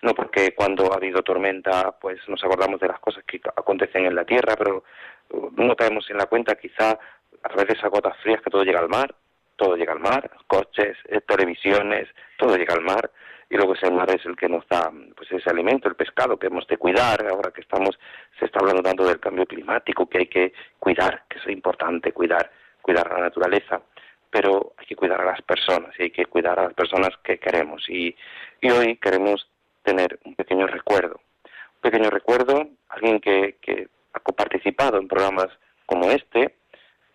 [0.03, 4.15] no porque cuando ha habido tormenta pues nos acordamos de las cosas que acontecen en
[4.17, 4.83] la tierra, pero
[5.31, 8.65] uh, no caemos en la cuenta quizá a través de esas gotas frías que todo
[8.65, 9.15] llega al mar,
[9.57, 13.11] todo llega al mar, coches, eh, televisiones, todo llega al mar
[13.51, 16.47] y luego ese mar es el que nos da pues ese alimento, el pescado que
[16.47, 17.99] hemos de cuidar, ahora que estamos
[18.39, 22.49] se está hablando tanto del cambio climático que hay que cuidar, que es importante cuidar,
[22.81, 23.83] cuidar la naturaleza,
[24.31, 27.39] pero hay que cuidar a las personas y hay que cuidar a las personas que
[27.39, 27.85] queremos.
[27.89, 28.15] Y,
[28.63, 29.49] hoy queremos
[29.83, 35.49] tener un pequeño recuerdo, un pequeño recuerdo, alguien que, que ha participado en programas
[35.87, 36.55] como este,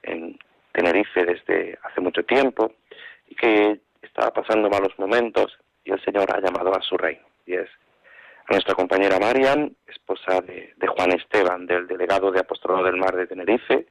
[0.04, 0.38] en
[0.74, 2.74] Tenerife desde hace mucho tiempo
[3.30, 7.26] y que estaba pasando malos momentos y el Señor ha llamado a su reino.
[7.46, 7.70] Y es
[8.48, 13.28] a nuestra compañera Marian, esposa de, Juan Esteban, del delegado de Apostolado del Mar de
[13.28, 13.88] Tenerife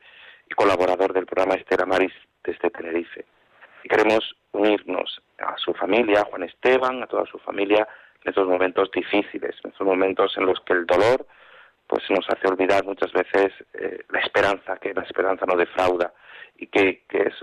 [0.49, 3.25] y colaborador del programa Estera Maris desde Tenerife.
[3.83, 7.87] Y queremos unirnos a su familia, a Juan Esteban, a toda su familia,
[8.23, 11.27] en estos momentos difíciles, en estos momentos en los que el dolor
[11.87, 16.15] pues nos hace olvidar muchas veces eh, la esperanza, que la esperanza no defrauda
[16.57, 17.35] y que, que es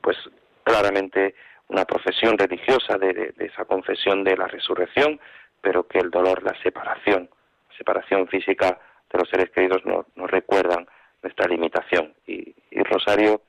[0.00, 0.16] pues
[0.64, 1.34] claramente
[1.68, 5.20] una profesión religiosa de, de, esa confesión de la resurrección,
[5.60, 7.28] pero que el dolor, la separación,
[7.76, 8.78] separación física
[9.12, 10.86] de los seres queridos nos, nos recuerdan
[11.22, 12.14] nuestra limitación.
[12.26, 13.42] Y, y, Rosario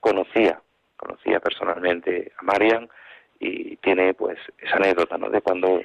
[0.00, 0.60] conocía,
[0.96, 2.88] conocía personalmente a Marian
[3.38, 5.30] y tiene pues esa anécdota ¿no?
[5.30, 5.80] de cuando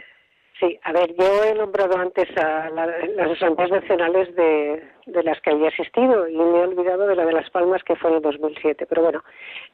[0.60, 5.52] Sí, a ver, yo he nombrado antes a la, las asambleas nacionales de, las que
[5.52, 8.22] había asistido y me he olvidado de la de Las Palmas que fue en el
[8.22, 8.86] 2007.
[8.86, 9.24] Pero bueno,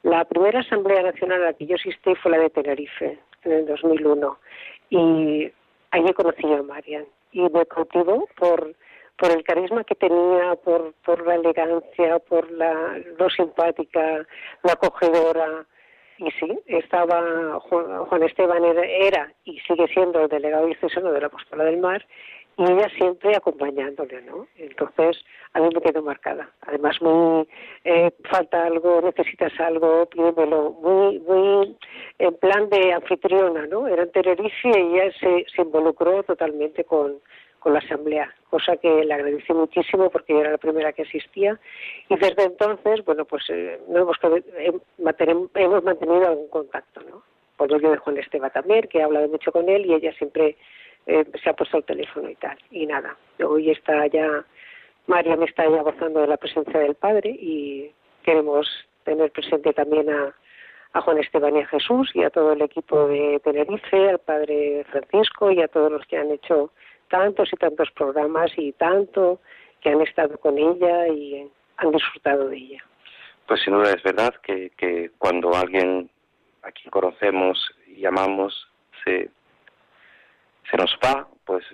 [0.02, 3.66] la primera asamblea nacional a la que yo asistí fue la de Tenerife en el
[3.68, 4.40] 2001
[4.90, 5.52] y
[5.92, 7.06] allí conocí a Marian.
[7.32, 8.74] Y me cautivó por
[9.22, 14.26] por el carisma que tenía, por, por la elegancia, por la, lo simpática,
[14.64, 15.64] la acogedora,
[16.22, 21.28] y sí, estaba Juan Esteban era, era, y sigue siendo el delegado diocesano de la
[21.28, 22.06] Apóstola del Mar
[22.58, 24.46] y ella siempre acompañándole, ¿no?
[24.56, 25.18] Entonces
[25.54, 26.48] a mí me quedó marcada.
[26.62, 27.48] Además muy
[27.86, 31.76] eh, falta algo, necesitas algo, pídemelo, muy muy
[32.20, 33.88] en plan de anfitriona, ¿no?
[33.88, 37.20] Era Tenerife y ella se, se involucró totalmente con
[37.62, 41.60] con la asamblea, cosa que le agradecí muchísimo porque yo era la primera que asistía
[42.10, 44.18] y desde entonces, bueno, pues eh, hemos,
[45.54, 47.22] hemos mantenido algún contacto, ¿no?
[47.58, 50.58] Por ello de Juan Esteba también, que he hablado mucho con él y ella siempre
[51.06, 52.58] eh, se ha puesto el teléfono y tal.
[52.72, 54.44] Y nada, hoy está ya,
[55.06, 57.92] María me está ya gozando de la presencia del Padre y
[58.24, 58.68] queremos
[59.04, 60.36] tener presente también a,
[60.94, 64.84] a Juan Esteban y a Jesús y a todo el equipo de Tenerife, al Padre
[64.90, 66.72] Francisco y a todos los que han hecho
[67.12, 69.40] tantos y tantos programas y tanto
[69.82, 71.48] que han estado con ella y
[71.78, 72.84] han disfrutado de ella.
[73.46, 76.10] Pues sin duda es verdad que, cuando alguien
[76.64, 77.58] a quien conocemos
[77.88, 78.68] y amamos
[79.04, 79.30] se,
[80.70, 81.66] se nos va, pues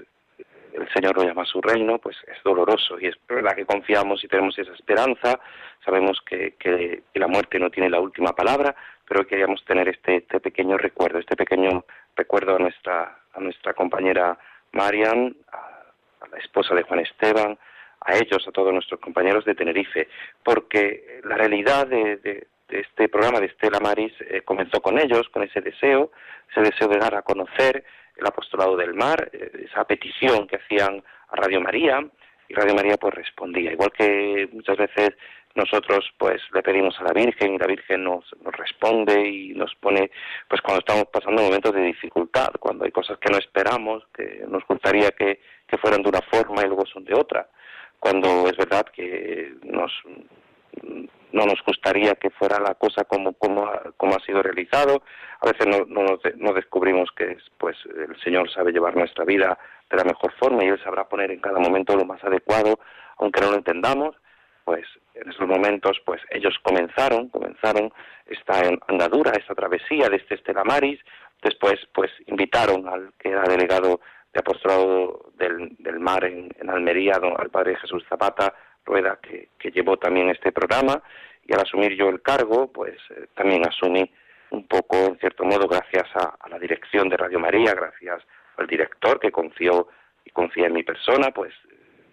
[0.74, 4.24] el Señor lo llama a su reino, pues es doloroso y es verdad que confiamos
[4.24, 5.40] y tenemos esa esperanza,
[5.84, 8.76] sabemos que, que, que la muerte no tiene la última palabra,
[9.08, 11.86] pero queríamos tener este, este pequeño recuerdo, este pequeño
[12.16, 14.38] recuerdo a nuestra, a nuestra compañera
[14.74, 17.57] Marian, a, la esposa de Juan Esteban,
[18.01, 20.07] a ellos, a todos nuestros compañeros de Tenerife,
[20.43, 25.61] porque la realidad de este programa de Estela Maris eh, comenzó con ellos, con ese
[25.61, 26.11] deseo,
[26.51, 27.84] ese deseo de dar a conocer
[28.15, 32.05] el apostolado del mar, eh, esa petición que hacían a Radio María,
[32.49, 35.11] y Radio María pues respondía, igual que muchas veces
[35.58, 39.74] nosotros pues le pedimos a la Virgen y la Virgen nos, nos responde y nos
[39.76, 40.12] pone
[40.47, 44.64] pues cuando estamos pasando momentos de dificultad, cuando hay cosas que no esperamos, que nos
[44.68, 47.49] gustaría que, que fueran de una forma y luego son de otra,
[47.99, 49.91] cuando es verdad que nos
[51.32, 55.01] no nos gustaría que fuera la cosa como como, como ha sido realizado
[55.41, 59.58] a veces no, no, no descubrimos que pues el Señor sabe llevar nuestra vida
[59.89, 62.80] de la mejor forma y él sabrá poner en cada momento lo más adecuado
[63.18, 64.16] aunque no lo entendamos
[64.68, 67.89] pues en esos momentos pues ellos comenzaron comenzaron
[68.26, 70.99] esta andadura esta travesía de este Estela Maris.
[71.41, 74.01] Después pues invitaron al que era delegado
[74.34, 78.53] de apostolado del, del mar en, en Almería don, al padre Jesús Zapata
[78.86, 81.01] Rueda que, que, llevó también este programa.
[81.47, 84.11] Y al asumir yo el cargo pues eh, también asumí
[84.49, 88.22] un poco en cierto modo gracias a, a la dirección de Radio María gracias
[88.57, 89.88] al director que confió
[90.26, 91.53] y confía en mi persona pues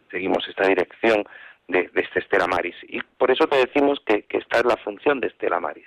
[0.09, 1.24] seguimos esta dirección
[1.68, 2.76] de, de este Estela Maris.
[2.82, 5.86] Y por eso te decimos que, que esta es la función de Estela Maris,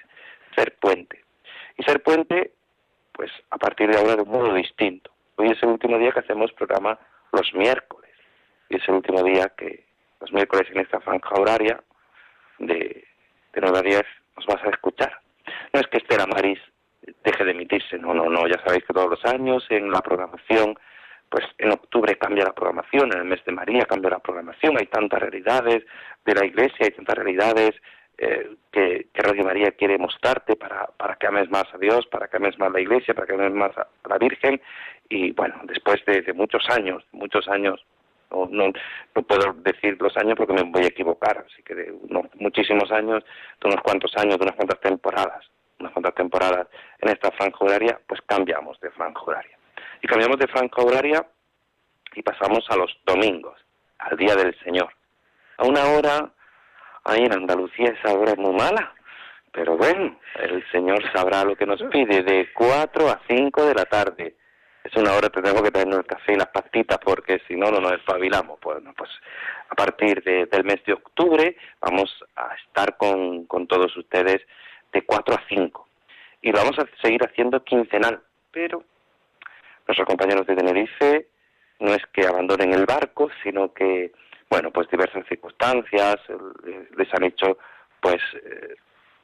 [0.56, 1.24] ser puente.
[1.78, 2.52] Y ser puente,
[3.12, 5.12] pues a partir de ahora de un modo distinto.
[5.36, 7.00] Hoy es el último día que hacemos programa
[7.32, 8.12] los miércoles.
[8.70, 9.86] Y es el último día que
[10.20, 11.82] los miércoles en esta franja horaria
[12.60, 13.06] de,
[13.54, 14.04] de 9 a 10
[14.36, 15.20] nos vas a escuchar.
[15.74, 16.60] No es que Estela Maris
[17.24, 20.78] deje de emitirse, no, no, no, ya sabéis que todos los años en la programación,
[21.30, 24.88] pues en octubre cambia la programación, en el mes de María cambia la programación, hay
[24.88, 25.84] tantas realidades
[26.26, 27.76] de la Iglesia, hay tantas realidades
[28.18, 32.38] eh, que, que, María quiere mostrarte para, para que ames más a Dios, para que
[32.38, 34.60] ames más la Iglesia, para que ames más a, la Virgen.
[35.10, 37.86] Y bueno, después de, de muchos años, muchos años,
[38.32, 38.74] no, no,
[39.16, 42.92] no, puedo decir los años porque me voy a equivocar, así que de unos muchísimos
[42.92, 43.24] años,
[43.62, 45.46] de unos cuantos años, de unas cuantas temporadas,
[45.80, 46.68] unas cuantas temporadas
[47.00, 49.57] en esta franja horaria, pues cambiamos de franja horaria.
[50.02, 51.26] Y cambiamos de franja horaria
[52.16, 53.60] y pasamos a los domingos,
[54.00, 54.90] al Día del Señor,
[55.58, 56.32] a una hora
[57.10, 58.94] Ay, en Andalucía esa hora es muy mala.
[59.54, 63.86] Pero bueno, el Señor sabrá lo que nos pide, de 4 a 5 de la
[63.86, 64.36] tarde.
[64.84, 67.72] Es una hora que tenemos que tener el café y las pastitas porque si no,
[67.72, 68.60] no nos espabilamos.
[68.60, 69.10] Bueno, pues
[69.70, 74.42] a partir de, del mes de octubre vamos a estar con, con todos ustedes
[74.92, 75.88] de 4 a 5.
[76.42, 78.22] Y lo vamos a seguir haciendo quincenal.
[78.52, 78.84] Pero
[79.88, 81.28] nuestros compañeros de Tenerife
[81.80, 84.12] no es que abandonen el barco, sino que
[84.50, 86.16] bueno, pues diversas circunstancias
[86.96, 87.58] les han hecho,
[88.00, 88.76] pues, eh,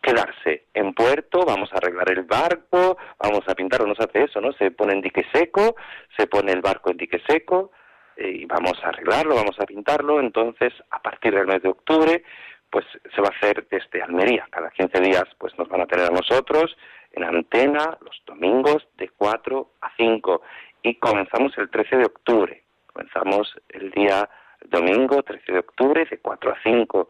[0.01, 4.23] quedarse en puerto, vamos a arreglar el barco, vamos a pintar, o no se hace
[4.23, 4.51] eso, ¿no?
[4.53, 5.77] Se pone en dique seco,
[6.17, 7.71] se pone el barco en dique seco,
[8.17, 12.23] eh, y vamos a arreglarlo, vamos a pintarlo, entonces, a partir del mes de octubre,
[12.69, 12.85] pues
[13.15, 16.13] se va a hacer desde Almería, cada 15 días, pues nos van a tener a
[16.13, 16.75] nosotros
[17.13, 20.41] en antena los domingos de 4 a 5,
[20.83, 24.29] y comenzamos el 13 de octubre, comenzamos el día
[24.65, 27.09] domingo 13 de octubre de 4 a 5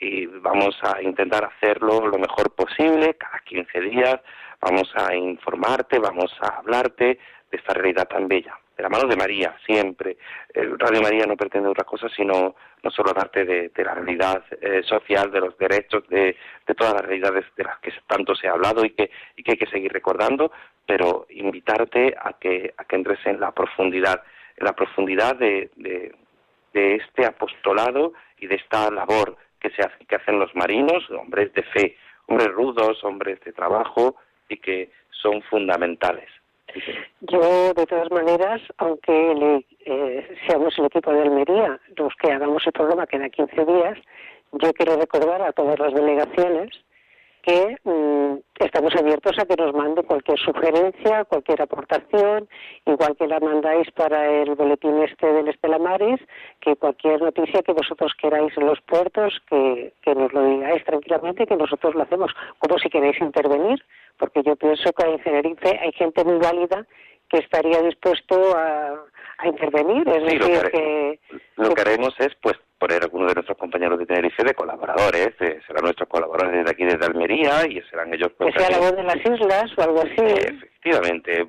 [0.00, 4.20] y vamos a intentar hacerlo lo mejor posible cada 15 días,
[4.60, 7.18] vamos a informarte, vamos a hablarte
[7.50, 10.16] de esta realidad tan bella, de la mano de María, siempre.
[10.52, 14.82] El Radio María no pretende otra cosa sino no solo darte de, la realidad eh,
[14.82, 18.52] social, de los derechos, de, de, todas las realidades de las que tanto se ha
[18.52, 20.52] hablado y que, y que hay que seguir recordando,
[20.86, 24.22] pero invitarte a que, a que entres en la profundidad,
[24.56, 26.14] en la profundidad de, de
[26.74, 31.54] de este apostolado y de esta labor que se hace, que hacen los marinos, hombres
[31.54, 31.96] de fe,
[32.26, 34.16] hombres rudos, hombres de trabajo
[34.48, 36.28] y que son fundamentales.
[37.20, 42.66] Yo, de todas maneras, aunque le, eh, seamos el equipo de Almería los que hagamos
[42.66, 43.98] el programa que da 15 días,
[44.52, 46.70] yo quiero recordar a todas las delegaciones
[47.44, 52.48] que mmm, estamos abiertos a que nos mande cualquier sugerencia, cualquier aportación,
[52.86, 56.20] igual que la mandáis para el boletín este del Estela Maris,
[56.60, 61.46] que cualquier noticia que vosotros queráis en los puertos, que, que nos lo digáis tranquilamente,
[61.46, 63.84] que nosotros lo hacemos, como si queréis intervenir,
[64.18, 66.86] porque yo pienso que en Tenerife hay gente muy válida
[67.28, 69.04] que estaría dispuesto a,
[69.38, 70.06] a intervenir.
[70.08, 71.20] Es sí, decir, lo que, que,
[71.56, 75.30] lo que haremos es pues poner a algunos de nuestros compañeros de Tenerife de colaboradores,
[75.40, 78.30] eh, serán nuestros colaboradores desde aquí, desde Almería, y serán ellos...
[78.36, 80.14] Pues, que sea la voz de las islas o algo así.
[80.18, 81.46] Eh, efectivamente,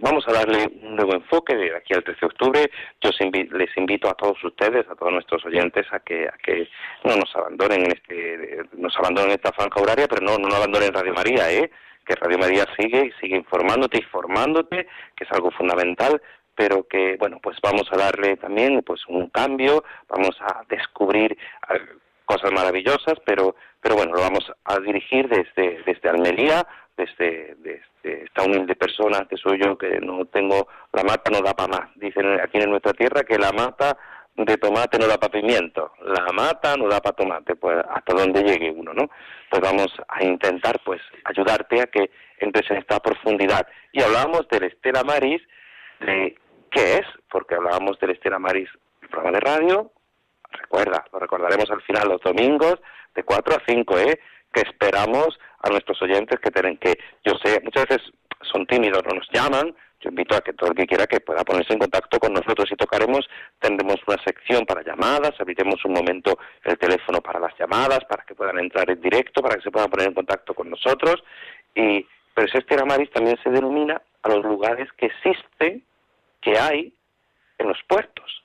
[0.00, 2.70] vamos a darle un nuevo enfoque de aquí al 13 de octubre.
[3.02, 6.66] Yo les invito a todos ustedes, a todos nuestros oyentes, a que, a que
[7.04, 10.56] no nos abandonen en este, nos abandonen en esta franja horaria, pero no, no nos
[10.56, 11.70] abandonen Radio María, ¿eh?
[12.08, 16.22] que Radio María sigue y sigue informándote y formándote, que es algo fundamental,
[16.58, 21.38] pero que bueno pues vamos a darle también pues un cambio vamos a descubrir
[22.24, 28.42] cosas maravillosas pero pero bueno lo vamos a dirigir desde desde Almería desde, desde esta
[28.42, 32.40] humilde persona que soy yo que no tengo la mata no da para más dicen
[32.40, 33.96] aquí en nuestra tierra que la mata
[34.34, 38.44] de tomate no da para pimiento, la mata no da para tomate, pues hasta donde
[38.44, 39.10] llegue uno, ¿no?
[39.50, 43.66] Pues vamos a intentar pues ayudarte a que entres en esta profundidad.
[43.90, 45.42] Y hablábamos del Estela Maris,
[45.98, 46.36] de
[46.68, 48.68] qué es, porque hablábamos del Estela Maris,
[49.02, 49.92] el programa de radio,
[50.50, 52.76] recuerda, lo recordaremos al final los domingos,
[53.14, 54.20] de 4 a 5, ¿eh?
[54.52, 58.12] que esperamos a nuestros oyentes que tienen que, yo sé, muchas veces
[58.42, 61.42] son tímidos, no nos llaman, yo invito a que todo el que quiera que pueda
[61.42, 62.70] ponerse en contacto con nosotros.
[62.70, 68.04] Y tocaremos, tendremos una sección para llamadas, abriremos un momento el teléfono para las llamadas,
[68.08, 71.22] para que puedan entrar en directo, para que se puedan poner en contacto con nosotros,
[71.74, 75.82] y pero ese Estela Maris también se denomina a los lugares que existen
[76.40, 76.92] que hay
[77.58, 78.42] en los puertos.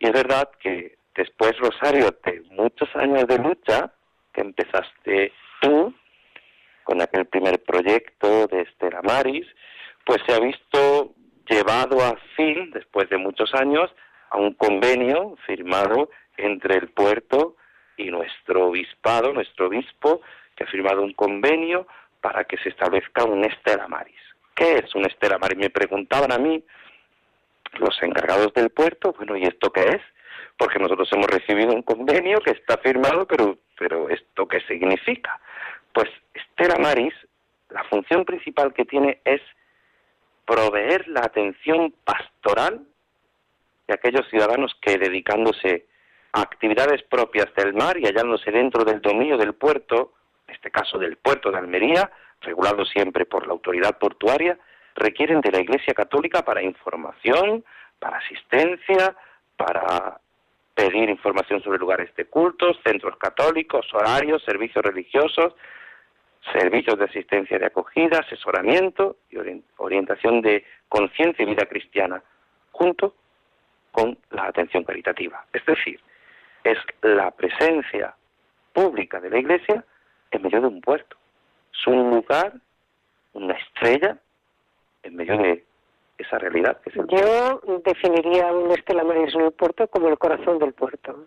[0.00, 3.92] Y es verdad que después, Rosario, de muchos años de lucha
[4.32, 5.94] que empezaste tú
[6.84, 9.46] con aquel primer proyecto de Estela Maris,
[10.04, 11.14] pues se ha visto
[11.48, 13.90] llevado a fin, después de muchos años,
[14.30, 17.56] a un convenio firmado entre el puerto
[17.96, 20.22] y nuestro obispado, nuestro obispo,
[20.56, 21.86] que ha firmado un convenio
[22.20, 24.20] para que se establezca un Estela Maris.
[24.54, 25.58] ¿Qué es un Estela Maris?
[25.58, 26.62] Me preguntaban a mí
[27.78, 30.02] los encargados del puerto, bueno, ¿y esto qué es?
[30.56, 35.40] Porque nosotros hemos recibido un convenio que está firmado, pero, pero ¿esto qué significa?
[35.92, 37.14] Pues Estela Maris,
[37.70, 39.40] la función principal que tiene es
[40.44, 42.86] proveer la atención pastoral
[43.86, 45.86] de aquellos ciudadanos que dedicándose
[46.32, 50.14] a actividades propias del mar y hallándose dentro del dominio del puerto,
[50.46, 52.10] en este caso del puerto de Almería,
[52.40, 54.58] regulado siempre por la autoridad portuaria,
[54.94, 57.64] requieren de la Iglesia Católica para información,
[57.98, 59.16] para asistencia,
[59.56, 60.18] para
[60.74, 65.54] pedir información sobre lugares de cultos, centros católicos, horarios, servicios religiosos,
[66.52, 69.36] servicios de asistencia de acogida, asesoramiento y
[69.76, 72.22] orientación de conciencia y vida cristiana,
[72.72, 73.14] junto
[73.92, 75.44] con la atención caritativa.
[75.52, 76.00] Es decir,
[76.64, 78.14] es la presencia
[78.72, 79.84] pública de la Iglesia
[80.30, 81.16] en medio de un puerto.
[81.72, 82.54] Es un lugar,
[83.34, 84.18] una estrella
[85.02, 85.64] en medio de
[86.18, 86.80] esa realidad.
[86.82, 91.26] Que Yo definiría un Estela Maris en el puerto como el corazón del puerto.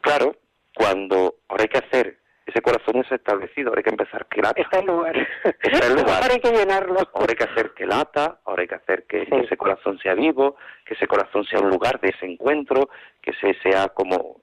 [0.00, 0.36] Claro,
[0.74, 4.60] cuando ahora hay que hacer ese corazón es establecido, ahora hay que empezar que lata.
[4.62, 5.16] Está el lugar.
[5.62, 6.22] Está el lugar.
[6.22, 6.98] Ahora hay que llenarlo.
[7.12, 9.30] Ahora hay que hacer que lata, ahora hay que hacer que, Sí.
[9.30, 10.56] que ese corazón sea vivo,
[10.86, 12.88] que ese corazón sea un lugar de ese encuentro,
[13.20, 14.40] que se sea como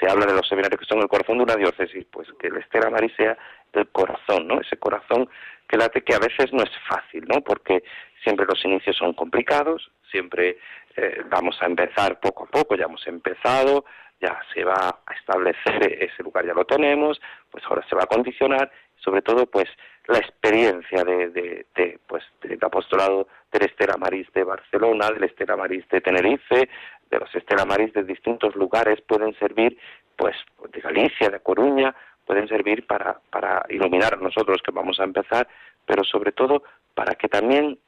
[0.00, 2.56] se habla de los seminarios que son el corazón de una diócesis, pues que el
[2.56, 3.36] Estela Maris sea
[3.74, 4.60] el corazón, ¿no?
[4.60, 5.28] Ese corazón
[5.68, 7.42] que late que a veces no es fácil, ¿no?
[7.42, 7.84] Porque
[8.24, 10.58] siempre los inicios son complicados, siempre
[10.96, 13.84] eh, vamos a empezar poco a poco, ya hemos empezado,
[14.20, 17.20] ya se va a establecer ese lugar, ya lo tenemos,
[17.50, 19.68] pues ahora se va a condicionar, sobre todo pues
[20.10, 25.88] la experiencia de, de, pues del apostolado del Estela Maris de Barcelona, del Estela Maris
[25.88, 26.68] de Tenerife,
[27.10, 29.78] de los Estela Maris de distintos lugares pueden servir,
[30.16, 30.36] pues
[30.72, 31.94] de Galicia, de Coruña,
[32.26, 35.48] pueden servir para, para iluminar a nosotros que vamos a empezar,
[35.86, 36.62] pero sobre todo
[36.94, 37.78] para que también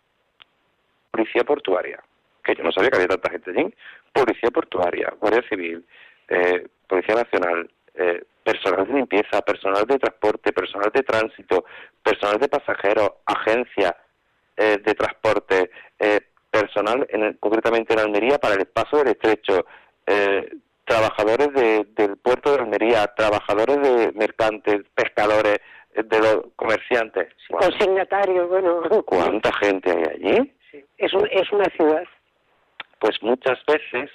[1.11, 2.03] policía portuaria,
[2.43, 3.75] que yo no sabía que había tanta gente allí,
[4.13, 5.85] policía portuaria, guardia civil,
[6.29, 11.65] eh, policía nacional, eh, personal de limpieza, personal de transporte, personal de tránsito,
[12.03, 13.97] personal de pasajeros, agencia
[14.57, 16.21] eh, de transporte, eh,
[16.51, 19.65] personal en el- concretamente en Almería para el paso del estrecho,
[20.07, 20.51] eh,
[20.85, 25.59] trabajadores de- del puerto de Almería, trabajadores de mercantes, pescadores,
[25.95, 27.29] eh, de los comerciantes.
[27.49, 28.83] ¿Cuánta, Consignatario, bueno.
[29.07, 30.53] cuánta gente hay allí?
[30.71, 30.85] Sí.
[30.99, 32.05] Es, un- es una ciudad.
[33.01, 34.11] pues muchas veces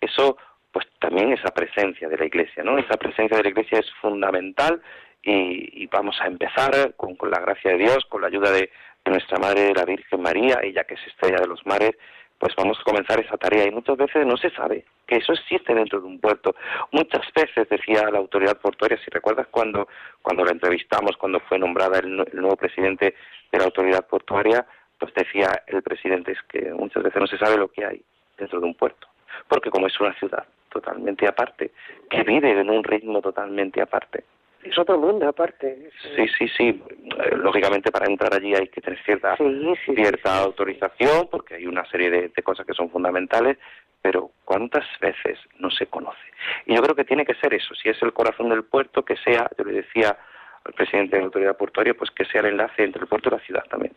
[0.00, 0.36] eso
[0.74, 4.82] pues también esa presencia de la iglesia no esa presencia de la iglesia es fundamental
[5.22, 8.70] y, y vamos a empezar con, con la gracia de Dios con la ayuda de,
[9.06, 11.92] nuestra madre la Virgen María ella que es estrella de los mares
[12.36, 13.64] pues vamos a comenzar esa tarea.
[13.64, 16.54] Y muchas veces no se sabe que eso existe dentro de un puerto.
[16.90, 19.88] Muchas veces decía la autoridad portuaria si recuerdas cuando
[20.20, 23.14] cuando la entrevistamos cuando fue nombrada el, el nuevo presidente
[23.52, 24.66] de la autoridad portuaria
[24.98, 28.02] pues decía el presidente es que muchas veces no se sabe lo que hay
[28.36, 29.06] dentro de un puerto,
[29.48, 30.44] porque como es una ciudad
[30.74, 31.70] totalmente aparte,
[32.10, 34.24] que vive en un ritmo totalmente aparte.
[34.64, 35.90] Es otro mundo aparte.
[36.16, 40.38] Sí, sí, sí, eh, lógicamente para entrar allí hay que tener cierta Sí, sí, cierta
[40.38, 43.58] autorización, porque hay una serie de, de cosas que son fundamentales,
[44.02, 46.26] pero ¿cuántas veces no se conoce?
[46.66, 49.16] Y yo creo que tiene que ser eso, si es el corazón del puerto, que
[49.16, 50.16] sea, yo le decía
[50.64, 53.32] al presidente de la autoridad portuaria, pues que sea el enlace entre el puerto y
[53.32, 53.92] la ciudad también.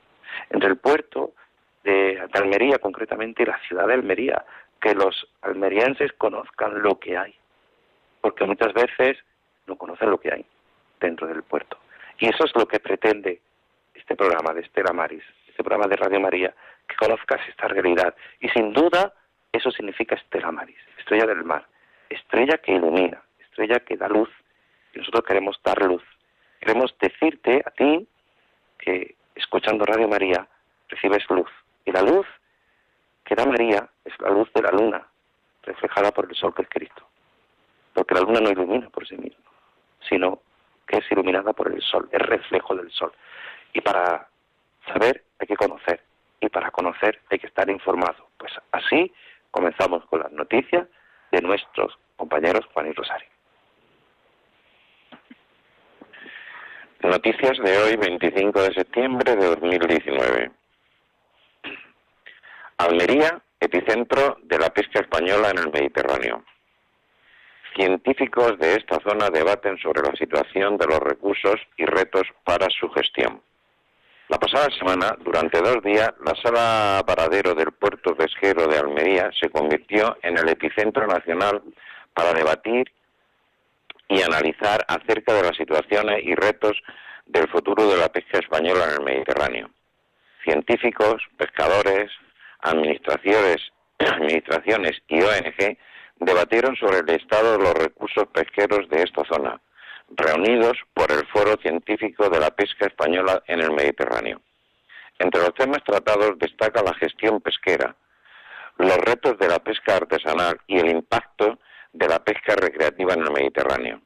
[0.50, 1.32] Entre el puerto
[1.84, 4.46] de, de Almería, concretamente, y la ciudad de Almería,
[4.80, 7.36] que los almerienses conozcan lo que hay,
[8.22, 9.18] porque muchas veces
[9.66, 10.46] no conocen lo que hay
[11.00, 11.78] dentro del puerto.
[12.20, 13.42] Y eso es lo que pretende
[13.94, 16.54] este programa de Estela Maris, este programa de Radio María,
[16.88, 18.16] que conozcas esta realidad.
[18.40, 19.14] Y sin duda,
[19.52, 21.68] eso significa Estela Maris, estrella del mar,
[22.10, 24.30] estrella que ilumina, estrella que da luz.
[24.94, 26.04] Y nosotros queremos dar luz.
[26.60, 28.08] Queremos decirte a ti
[28.80, 30.48] que escuchando Radio María
[30.90, 31.50] recibes luz.
[31.86, 32.26] Y la luz
[33.28, 35.06] que da María es la luz de la luna,
[35.64, 37.06] reflejada por el sol que es Cristo.
[37.94, 39.52] Porque la luna no ilumina por sí misma,
[40.08, 40.40] sino
[40.88, 43.12] que es iluminada por el sol, es reflejo del sol.
[43.74, 44.30] Y para
[44.86, 46.02] saber hay que conocer,
[46.40, 48.30] y para conocer hay que estar informado.
[48.38, 49.14] Pues así
[49.52, 50.88] comenzamos con las noticias
[51.32, 53.28] de nuestros compañeros Juan y Rosario.
[57.02, 60.52] Noticias de hoy, 25 de septiembre de 2019.
[62.80, 66.44] Almería, epicentro de la pesca española en el Mediterráneo.
[67.76, 72.88] Científicos de esta zona debaten sobre la situación de los recursos y retos para su
[72.92, 73.42] gestión.
[74.30, 79.50] La pasada semana, durante dos días, la sala paradero del puerto pesquero de Almería se
[79.50, 81.64] convirtió en el epicentro nacional
[82.14, 82.92] para debatir
[84.08, 86.80] y analizar acerca de las situaciones y retos
[87.26, 89.72] del futuro de la pesca española en el Mediterráneo.
[90.44, 92.10] científicos, pescadores,
[92.70, 93.58] administraciones,
[94.00, 95.78] administraciones y ONG
[96.20, 99.62] debatieron sobre el estado de los recursos pesqueros de esta zona,
[100.10, 104.42] reunidos por el Foro Científico de la Pesca Española en el Mediterráneo.
[105.20, 107.96] Entre los temas tratados destaca la gestión pesquera,
[108.78, 111.60] los retos de la pesca artesanal y el impacto
[111.94, 114.02] de la pesca recreativa en el Mediterráneo.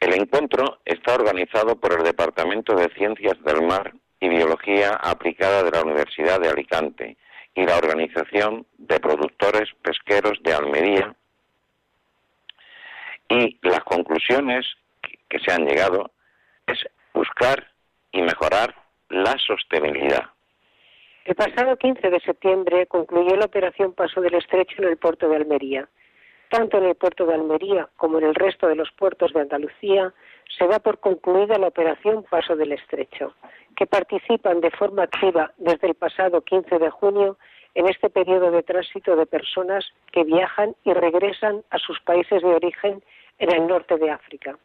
[0.00, 5.70] El encuentro está organizado por el Departamento de Ciencias del Mar y Biología Aplicada de
[5.70, 7.16] la Universidad de Alicante
[7.54, 11.14] y la Organización de Productores Pesqueros de Almería.
[13.28, 14.66] Y las conclusiones
[15.28, 16.10] que se han llegado
[16.66, 16.78] es
[17.12, 17.66] buscar
[18.12, 18.74] y mejorar
[19.10, 20.30] la sostenibilidad.
[21.24, 25.36] El pasado 15 de septiembre concluyó la operación Paso del Estrecho en el puerto de
[25.36, 25.88] Almería.
[26.50, 30.14] Tanto en el puerto de Almería como en el resto de los puertos de Andalucía
[30.56, 33.34] se da por concluida la operación Paso del Estrecho,
[33.76, 37.36] que participan de forma activa desde el pasado 15 de junio
[37.74, 42.48] en este periodo de tránsito de personas que viajan y regresan a sus países de
[42.48, 43.02] origen
[43.38, 44.58] en el norte de África.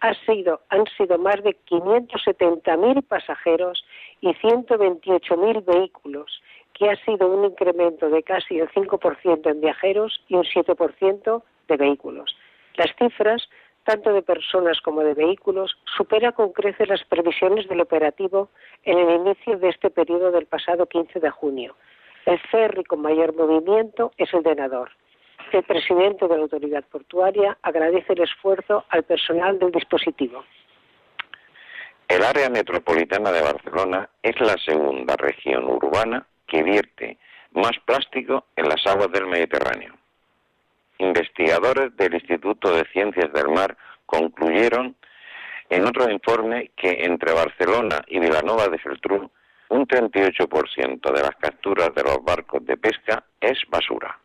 [0.00, 3.84] Han sido, han sido más de 570.000 pasajeros
[4.20, 6.42] y 128.000 vehículos,
[6.74, 11.76] que ha sido un incremento de casi el 5% en viajeros y un 7% de
[11.76, 12.36] vehículos.
[12.76, 13.48] Las cifras,
[13.84, 18.50] tanto de personas como de vehículos, supera con creces las previsiones del operativo
[18.84, 21.76] en el inicio de este periodo del pasado 15 de junio.
[22.26, 24.90] El ferry con mayor movimiento es el de Nador.
[25.52, 30.44] El presidente de la autoridad portuaria agradece el esfuerzo al personal del dispositivo.
[32.06, 37.16] El área metropolitana de Barcelona es la segunda región urbana que vierte
[37.52, 39.94] más plástico en las aguas del Mediterráneo.
[40.98, 44.96] Investigadores del Instituto de Ciencias del Mar concluyeron
[45.70, 49.30] en otro informe que entre Barcelona y Vilanova de Geltrú
[49.68, 54.18] un 38% de las capturas de los barcos de pesca es basura.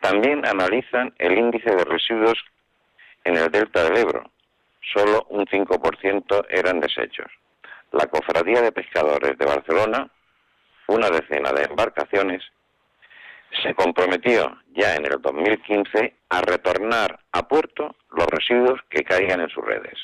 [0.00, 2.38] También analizan el índice de residuos
[3.24, 4.30] en el delta del Ebro.
[4.92, 7.30] Solo un 5% eran desechos.
[7.92, 10.10] La Cofradía de Pescadores de Barcelona,
[10.92, 12.42] una decena de embarcaciones,
[13.62, 19.48] se comprometió ya en el 2015 a retornar a puerto los residuos que caigan en
[19.48, 19.98] sus redes.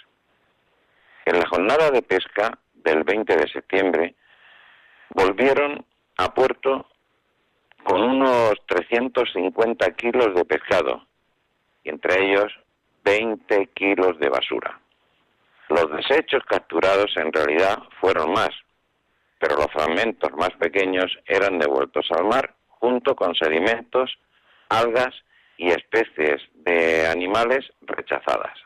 [1.25, 4.15] En la jornada de pesca del 20 de septiembre
[5.11, 5.85] volvieron
[6.17, 6.87] a puerto
[7.85, 11.07] con unos 350 kilos de pescado
[11.85, 12.53] y entre ellos
[13.05, 14.81] 20 kilos de basura.
[15.69, 18.51] Los desechos capturados en realidad fueron más,
[19.39, 24.19] pero los fragmentos más pequeños eran devueltos al mar junto con sedimentos,
[24.69, 25.15] algas
[25.57, 28.59] y especies de animales rechazadas.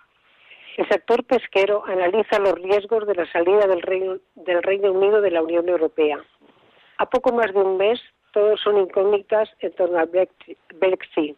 [0.77, 5.31] El sector pesquero analiza los riesgos de la salida del Reino, del Reino Unido de
[5.31, 6.19] la Unión Europea.
[6.99, 8.01] A poco más de un mes,
[8.33, 10.11] todos son incógnitas en torno al
[10.75, 11.37] Brexit.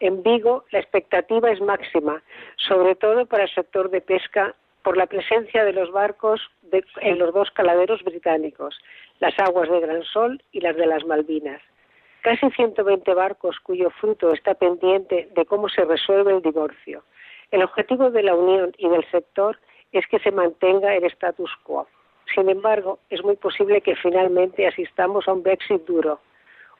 [0.00, 2.22] En Vigo, la expectativa es máxima,
[2.56, 7.18] sobre todo para el sector de pesca, por la presencia de los barcos de, en
[7.18, 8.78] los dos caladeros británicos,
[9.20, 11.60] las aguas de Gran Sol y las de las Malvinas.
[12.22, 17.04] Casi 120 barcos cuyo fruto está pendiente de cómo se resuelve el divorcio.
[17.50, 19.58] El objetivo de la Unión y del sector
[19.92, 21.86] es que se mantenga el status quo.
[22.34, 26.20] Sin embargo, es muy posible que finalmente asistamos a un Brexit duro,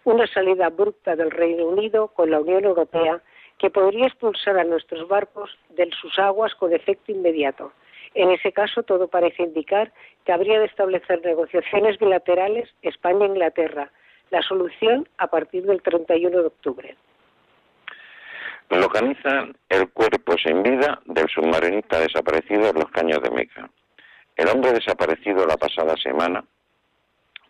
[0.05, 3.23] una salida abrupta del Reino Unido con la Unión Europea
[3.59, 7.73] que podría expulsar a nuestros barcos de sus aguas con efecto inmediato.
[8.19, 9.93] En ese caso, todo parece indicar
[10.25, 13.93] que habría de establecer negociaciones bilaterales España-Inglaterra,
[14.31, 16.97] la solución a partir del 31 de octubre.
[18.71, 23.71] Localizan el cuerpo sin vida del submarinista desaparecido en los caños de Meca.
[24.35, 26.45] El hombre desaparecido la pasada semana,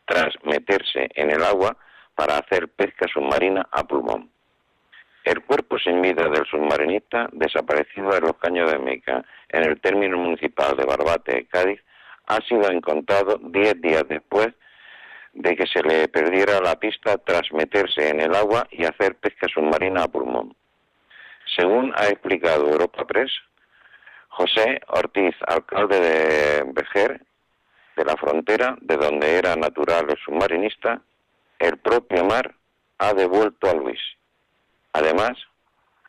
[0.05, 1.79] tras meterse en el agua
[2.15, 4.31] para hacer pesca submarina a pulmón.
[5.29, 10.17] El cuerpo sin vida del submarinista desaparecido en los caños de Meca, en el término
[10.17, 11.83] municipal de Barbate, Cádiz,
[12.29, 14.49] ha sido encontrado diez días después
[15.35, 19.49] de que se le perdiera la pista tras meterse en el agua y hacer pesca
[19.53, 20.57] submarina a pulmón.
[21.55, 23.33] Según ha explicado Europa Press,
[24.29, 27.21] José Ortiz, alcalde de Vejer,
[27.99, 31.03] de la frontera, de donde era natural el submarinista,
[31.59, 32.55] el propio mar
[32.97, 34.01] ha devuelto a Luis.
[34.99, 35.39] Además,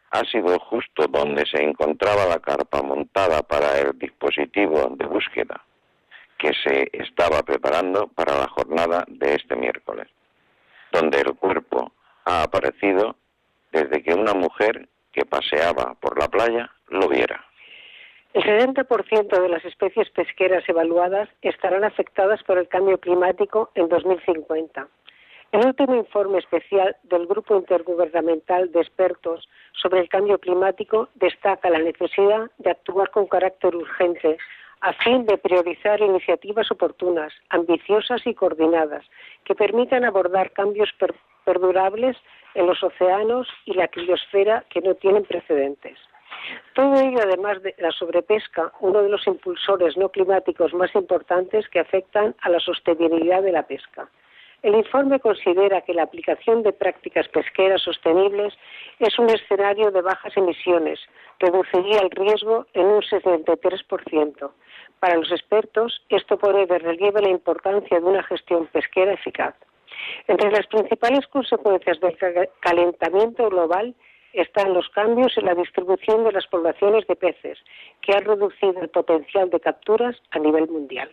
[0.10, 5.64] ha sido justo donde se encontraba la carpa montada para el dispositivo de búsqueda
[6.40, 10.08] que se estaba preparando para la jornada de este miércoles,
[10.92, 11.92] donde el cuerpo
[12.26, 13.16] ha aparecido
[13.72, 17.46] desde que una mujer que paseaba por la playa lo viera.
[18.34, 24.88] El 70% de las especies pesqueras evaluadas estarán afectadas por el cambio climático en 2050.
[25.52, 31.80] El último informe especial del Grupo Intergubernamental de Expertos sobre el Cambio Climático destaca la
[31.80, 34.38] necesidad de actuar con carácter urgente
[34.82, 39.04] a fin de priorizar iniciativas oportunas, ambiciosas y coordinadas
[39.44, 42.16] que permitan abordar cambios per perdurables
[42.54, 45.98] en los océanos y la criosfera que no tienen precedentes.
[46.76, 51.80] Todo ello, además de la sobrepesca, uno de los impulsores no climáticos más importantes que
[51.80, 54.08] afectan a la sostenibilidad de la pesca.
[54.62, 58.54] El informe considera que la aplicación de prácticas pesqueras sostenibles
[59.00, 61.00] es un escenario de bajas emisiones,
[61.40, 64.52] reduciría el riesgo en un 73%.
[65.00, 69.56] Para los expertos, esto pone de relieve la importancia de una gestión pesquera eficaz.
[70.28, 72.18] Entre las principales consecuencias del
[72.60, 73.96] calentamiento global
[74.34, 77.58] están los cambios en la distribución de las poblaciones de peces,
[78.02, 81.10] que han reducido el potencial de capturas a nivel mundial.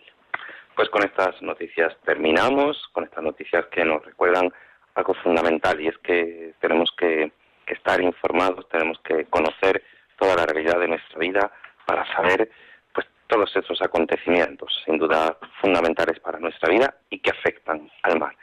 [0.77, 4.53] Pues con estas noticias terminamos, con estas noticias que nos recuerdan
[4.93, 7.31] algo fundamental y es que tenemos que,
[7.65, 9.83] estar informados, tenemos que conocer
[10.17, 11.51] toda la realidad de nuestra vida
[11.85, 12.49] para saber
[12.93, 18.37] pues todos estos acontecimientos, sin duda fundamentales para nuestra vida y que afectan al mar.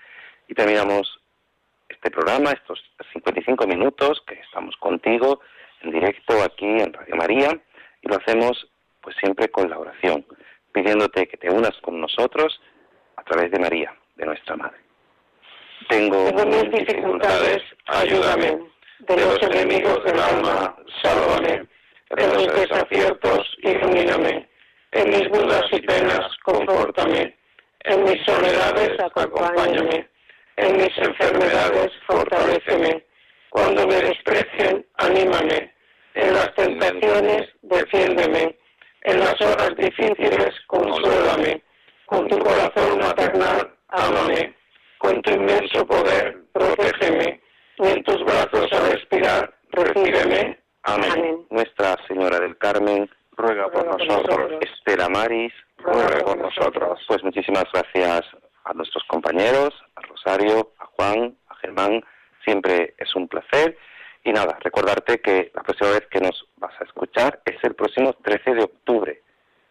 [0.49, 1.20] Y terminamos
[1.89, 2.82] este programa, estos
[3.12, 5.41] 55 minutos que estamos contigo
[5.82, 7.49] en directo aquí en Radio María
[8.03, 8.68] y lo hacemos
[9.01, 10.26] pues siempre con la oración,
[10.74, 12.61] pidiéndote que te unas con nosotros
[13.16, 14.78] a través de María, de nuestra Madre.
[15.89, 18.59] Tengo, Tengo mil dificultades, ayúdame.
[19.01, 21.66] De los enemigos del alma, sálvame.
[22.16, 24.49] En mis desaciertos, ilumíname.
[24.93, 27.37] En mis dudas y penas, confórtame.
[27.80, 30.09] En mis soledades, acompáñame.
[30.57, 33.05] En mis enfermedades, fortaléceme.
[33.51, 35.74] Cuando me desprecien, anímame.
[36.14, 38.57] En las tentaciones, defiéndeme.
[39.05, 41.62] En las horas difíciles, consuélame.
[42.07, 44.55] Con tu corazón maternal, ámame.
[44.97, 47.41] Con tu inmenso poder, protégeme.
[47.78, 50.59] Y en tus brazos al respirar, recíbeme.
[50.85, 51.11] Amén.
[51.12, 51.47] Amén.
[51.51, 54.39] Nuestra Señora del Carmen, ruega por Ruega por nosotros.
[54.39, 54.62] nosotros.
[54.62, 57.01] Estela Maris, Ruega por nosotros.
[57.07, 58.24] Pues muchísimas gracias
[58.64, 62.03] a nuestros compañeros, a Rosario, a Juan, a Germán.
[62.43, 63.76] Siempre es un placer.
[64.26, 68.14] Y nada, recordarte que la próxima vez que nos vas a escuchar es el próximo
[68.14, 69.22] 13 de octubre,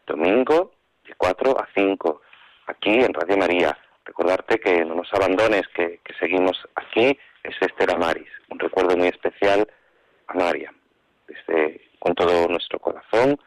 [0.05, 0.73] domingo
[1.07, 2.21] de 4 a 5,
[2.67, 3.75] aquí en Radio María.
[4.05, 8.29] Recordarte que no nos abandones, que, que seguimos aquí, es Estela Maris.
[8.49, 9.67] Un recuerdo muy especial
[10.27, 10.71] a María,
[11.27, 13.39] desde, con todo nuestro corazón,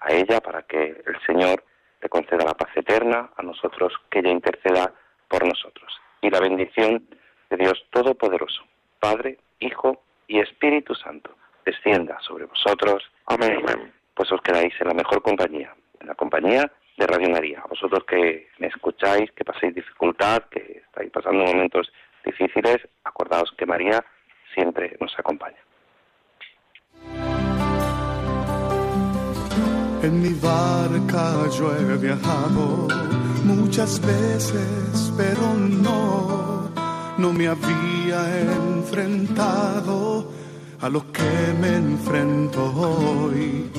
[0.00, 1.64] a ella, para que el Señor
[2.00, 4.94] le conceda la paz eterna, a nosotros que ella interceda
[5.26, 5.92] por nosotros.
[6.20, 7.08] Y la bendición
[7.50, 8.62] de Dios Todopoderoso,
[9.00, 11.34] Padre, Hijo y Espíritu Santo,
[11.64, 13.02] descienda sobre vosotros.
[13.26, 13.60] Amén.
[14.14, 17.60] Pues os quedáis en la mejor compañía, en la compañía de Radio María.
[17.60, 21.90] A vosotros que me escucháis, que paséis dificultad, que estáis pasando momentos
[22.24, 24.04] difíciles, acordaos que María
[24.54, 25.58] siempre nos acompaña.
[30.02, 32.88] En mi barca yo he viajado
[33.44, 36.70] muchas veces, pero no,
[37.18, 40.41] no me había enfrentado
[40.82, 43.70] a lo que me enfrento hoy.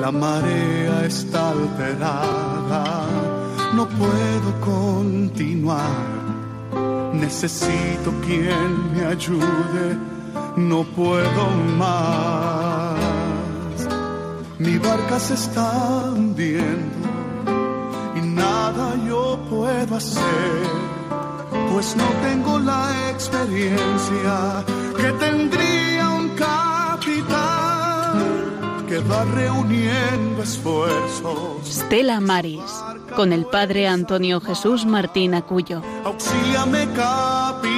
[0.00, 3.04] La marea está alterada,
[3.74, 6.06] no puedo continuar.
[7.12, 9.98] Necesito quien me ayude,
[10.56, 12.96] no puedo más.
[14.58, 17.08] Mi barca se está hundiendo
[18.14, 20.62] y nada yo puedo hacer,
[21.72, 24.64] pues no tengo la experiencia
[24.96, 26.15] que tendría
[28.86, 31.64] que va reuniendo esfuerzos.
[31.64, 32.62] Stella Maris,
[33.14, 35.82] con el padre Antonio Jesús Martín Acuyo.
[36.04, 37.75] Auxíliame, capitán,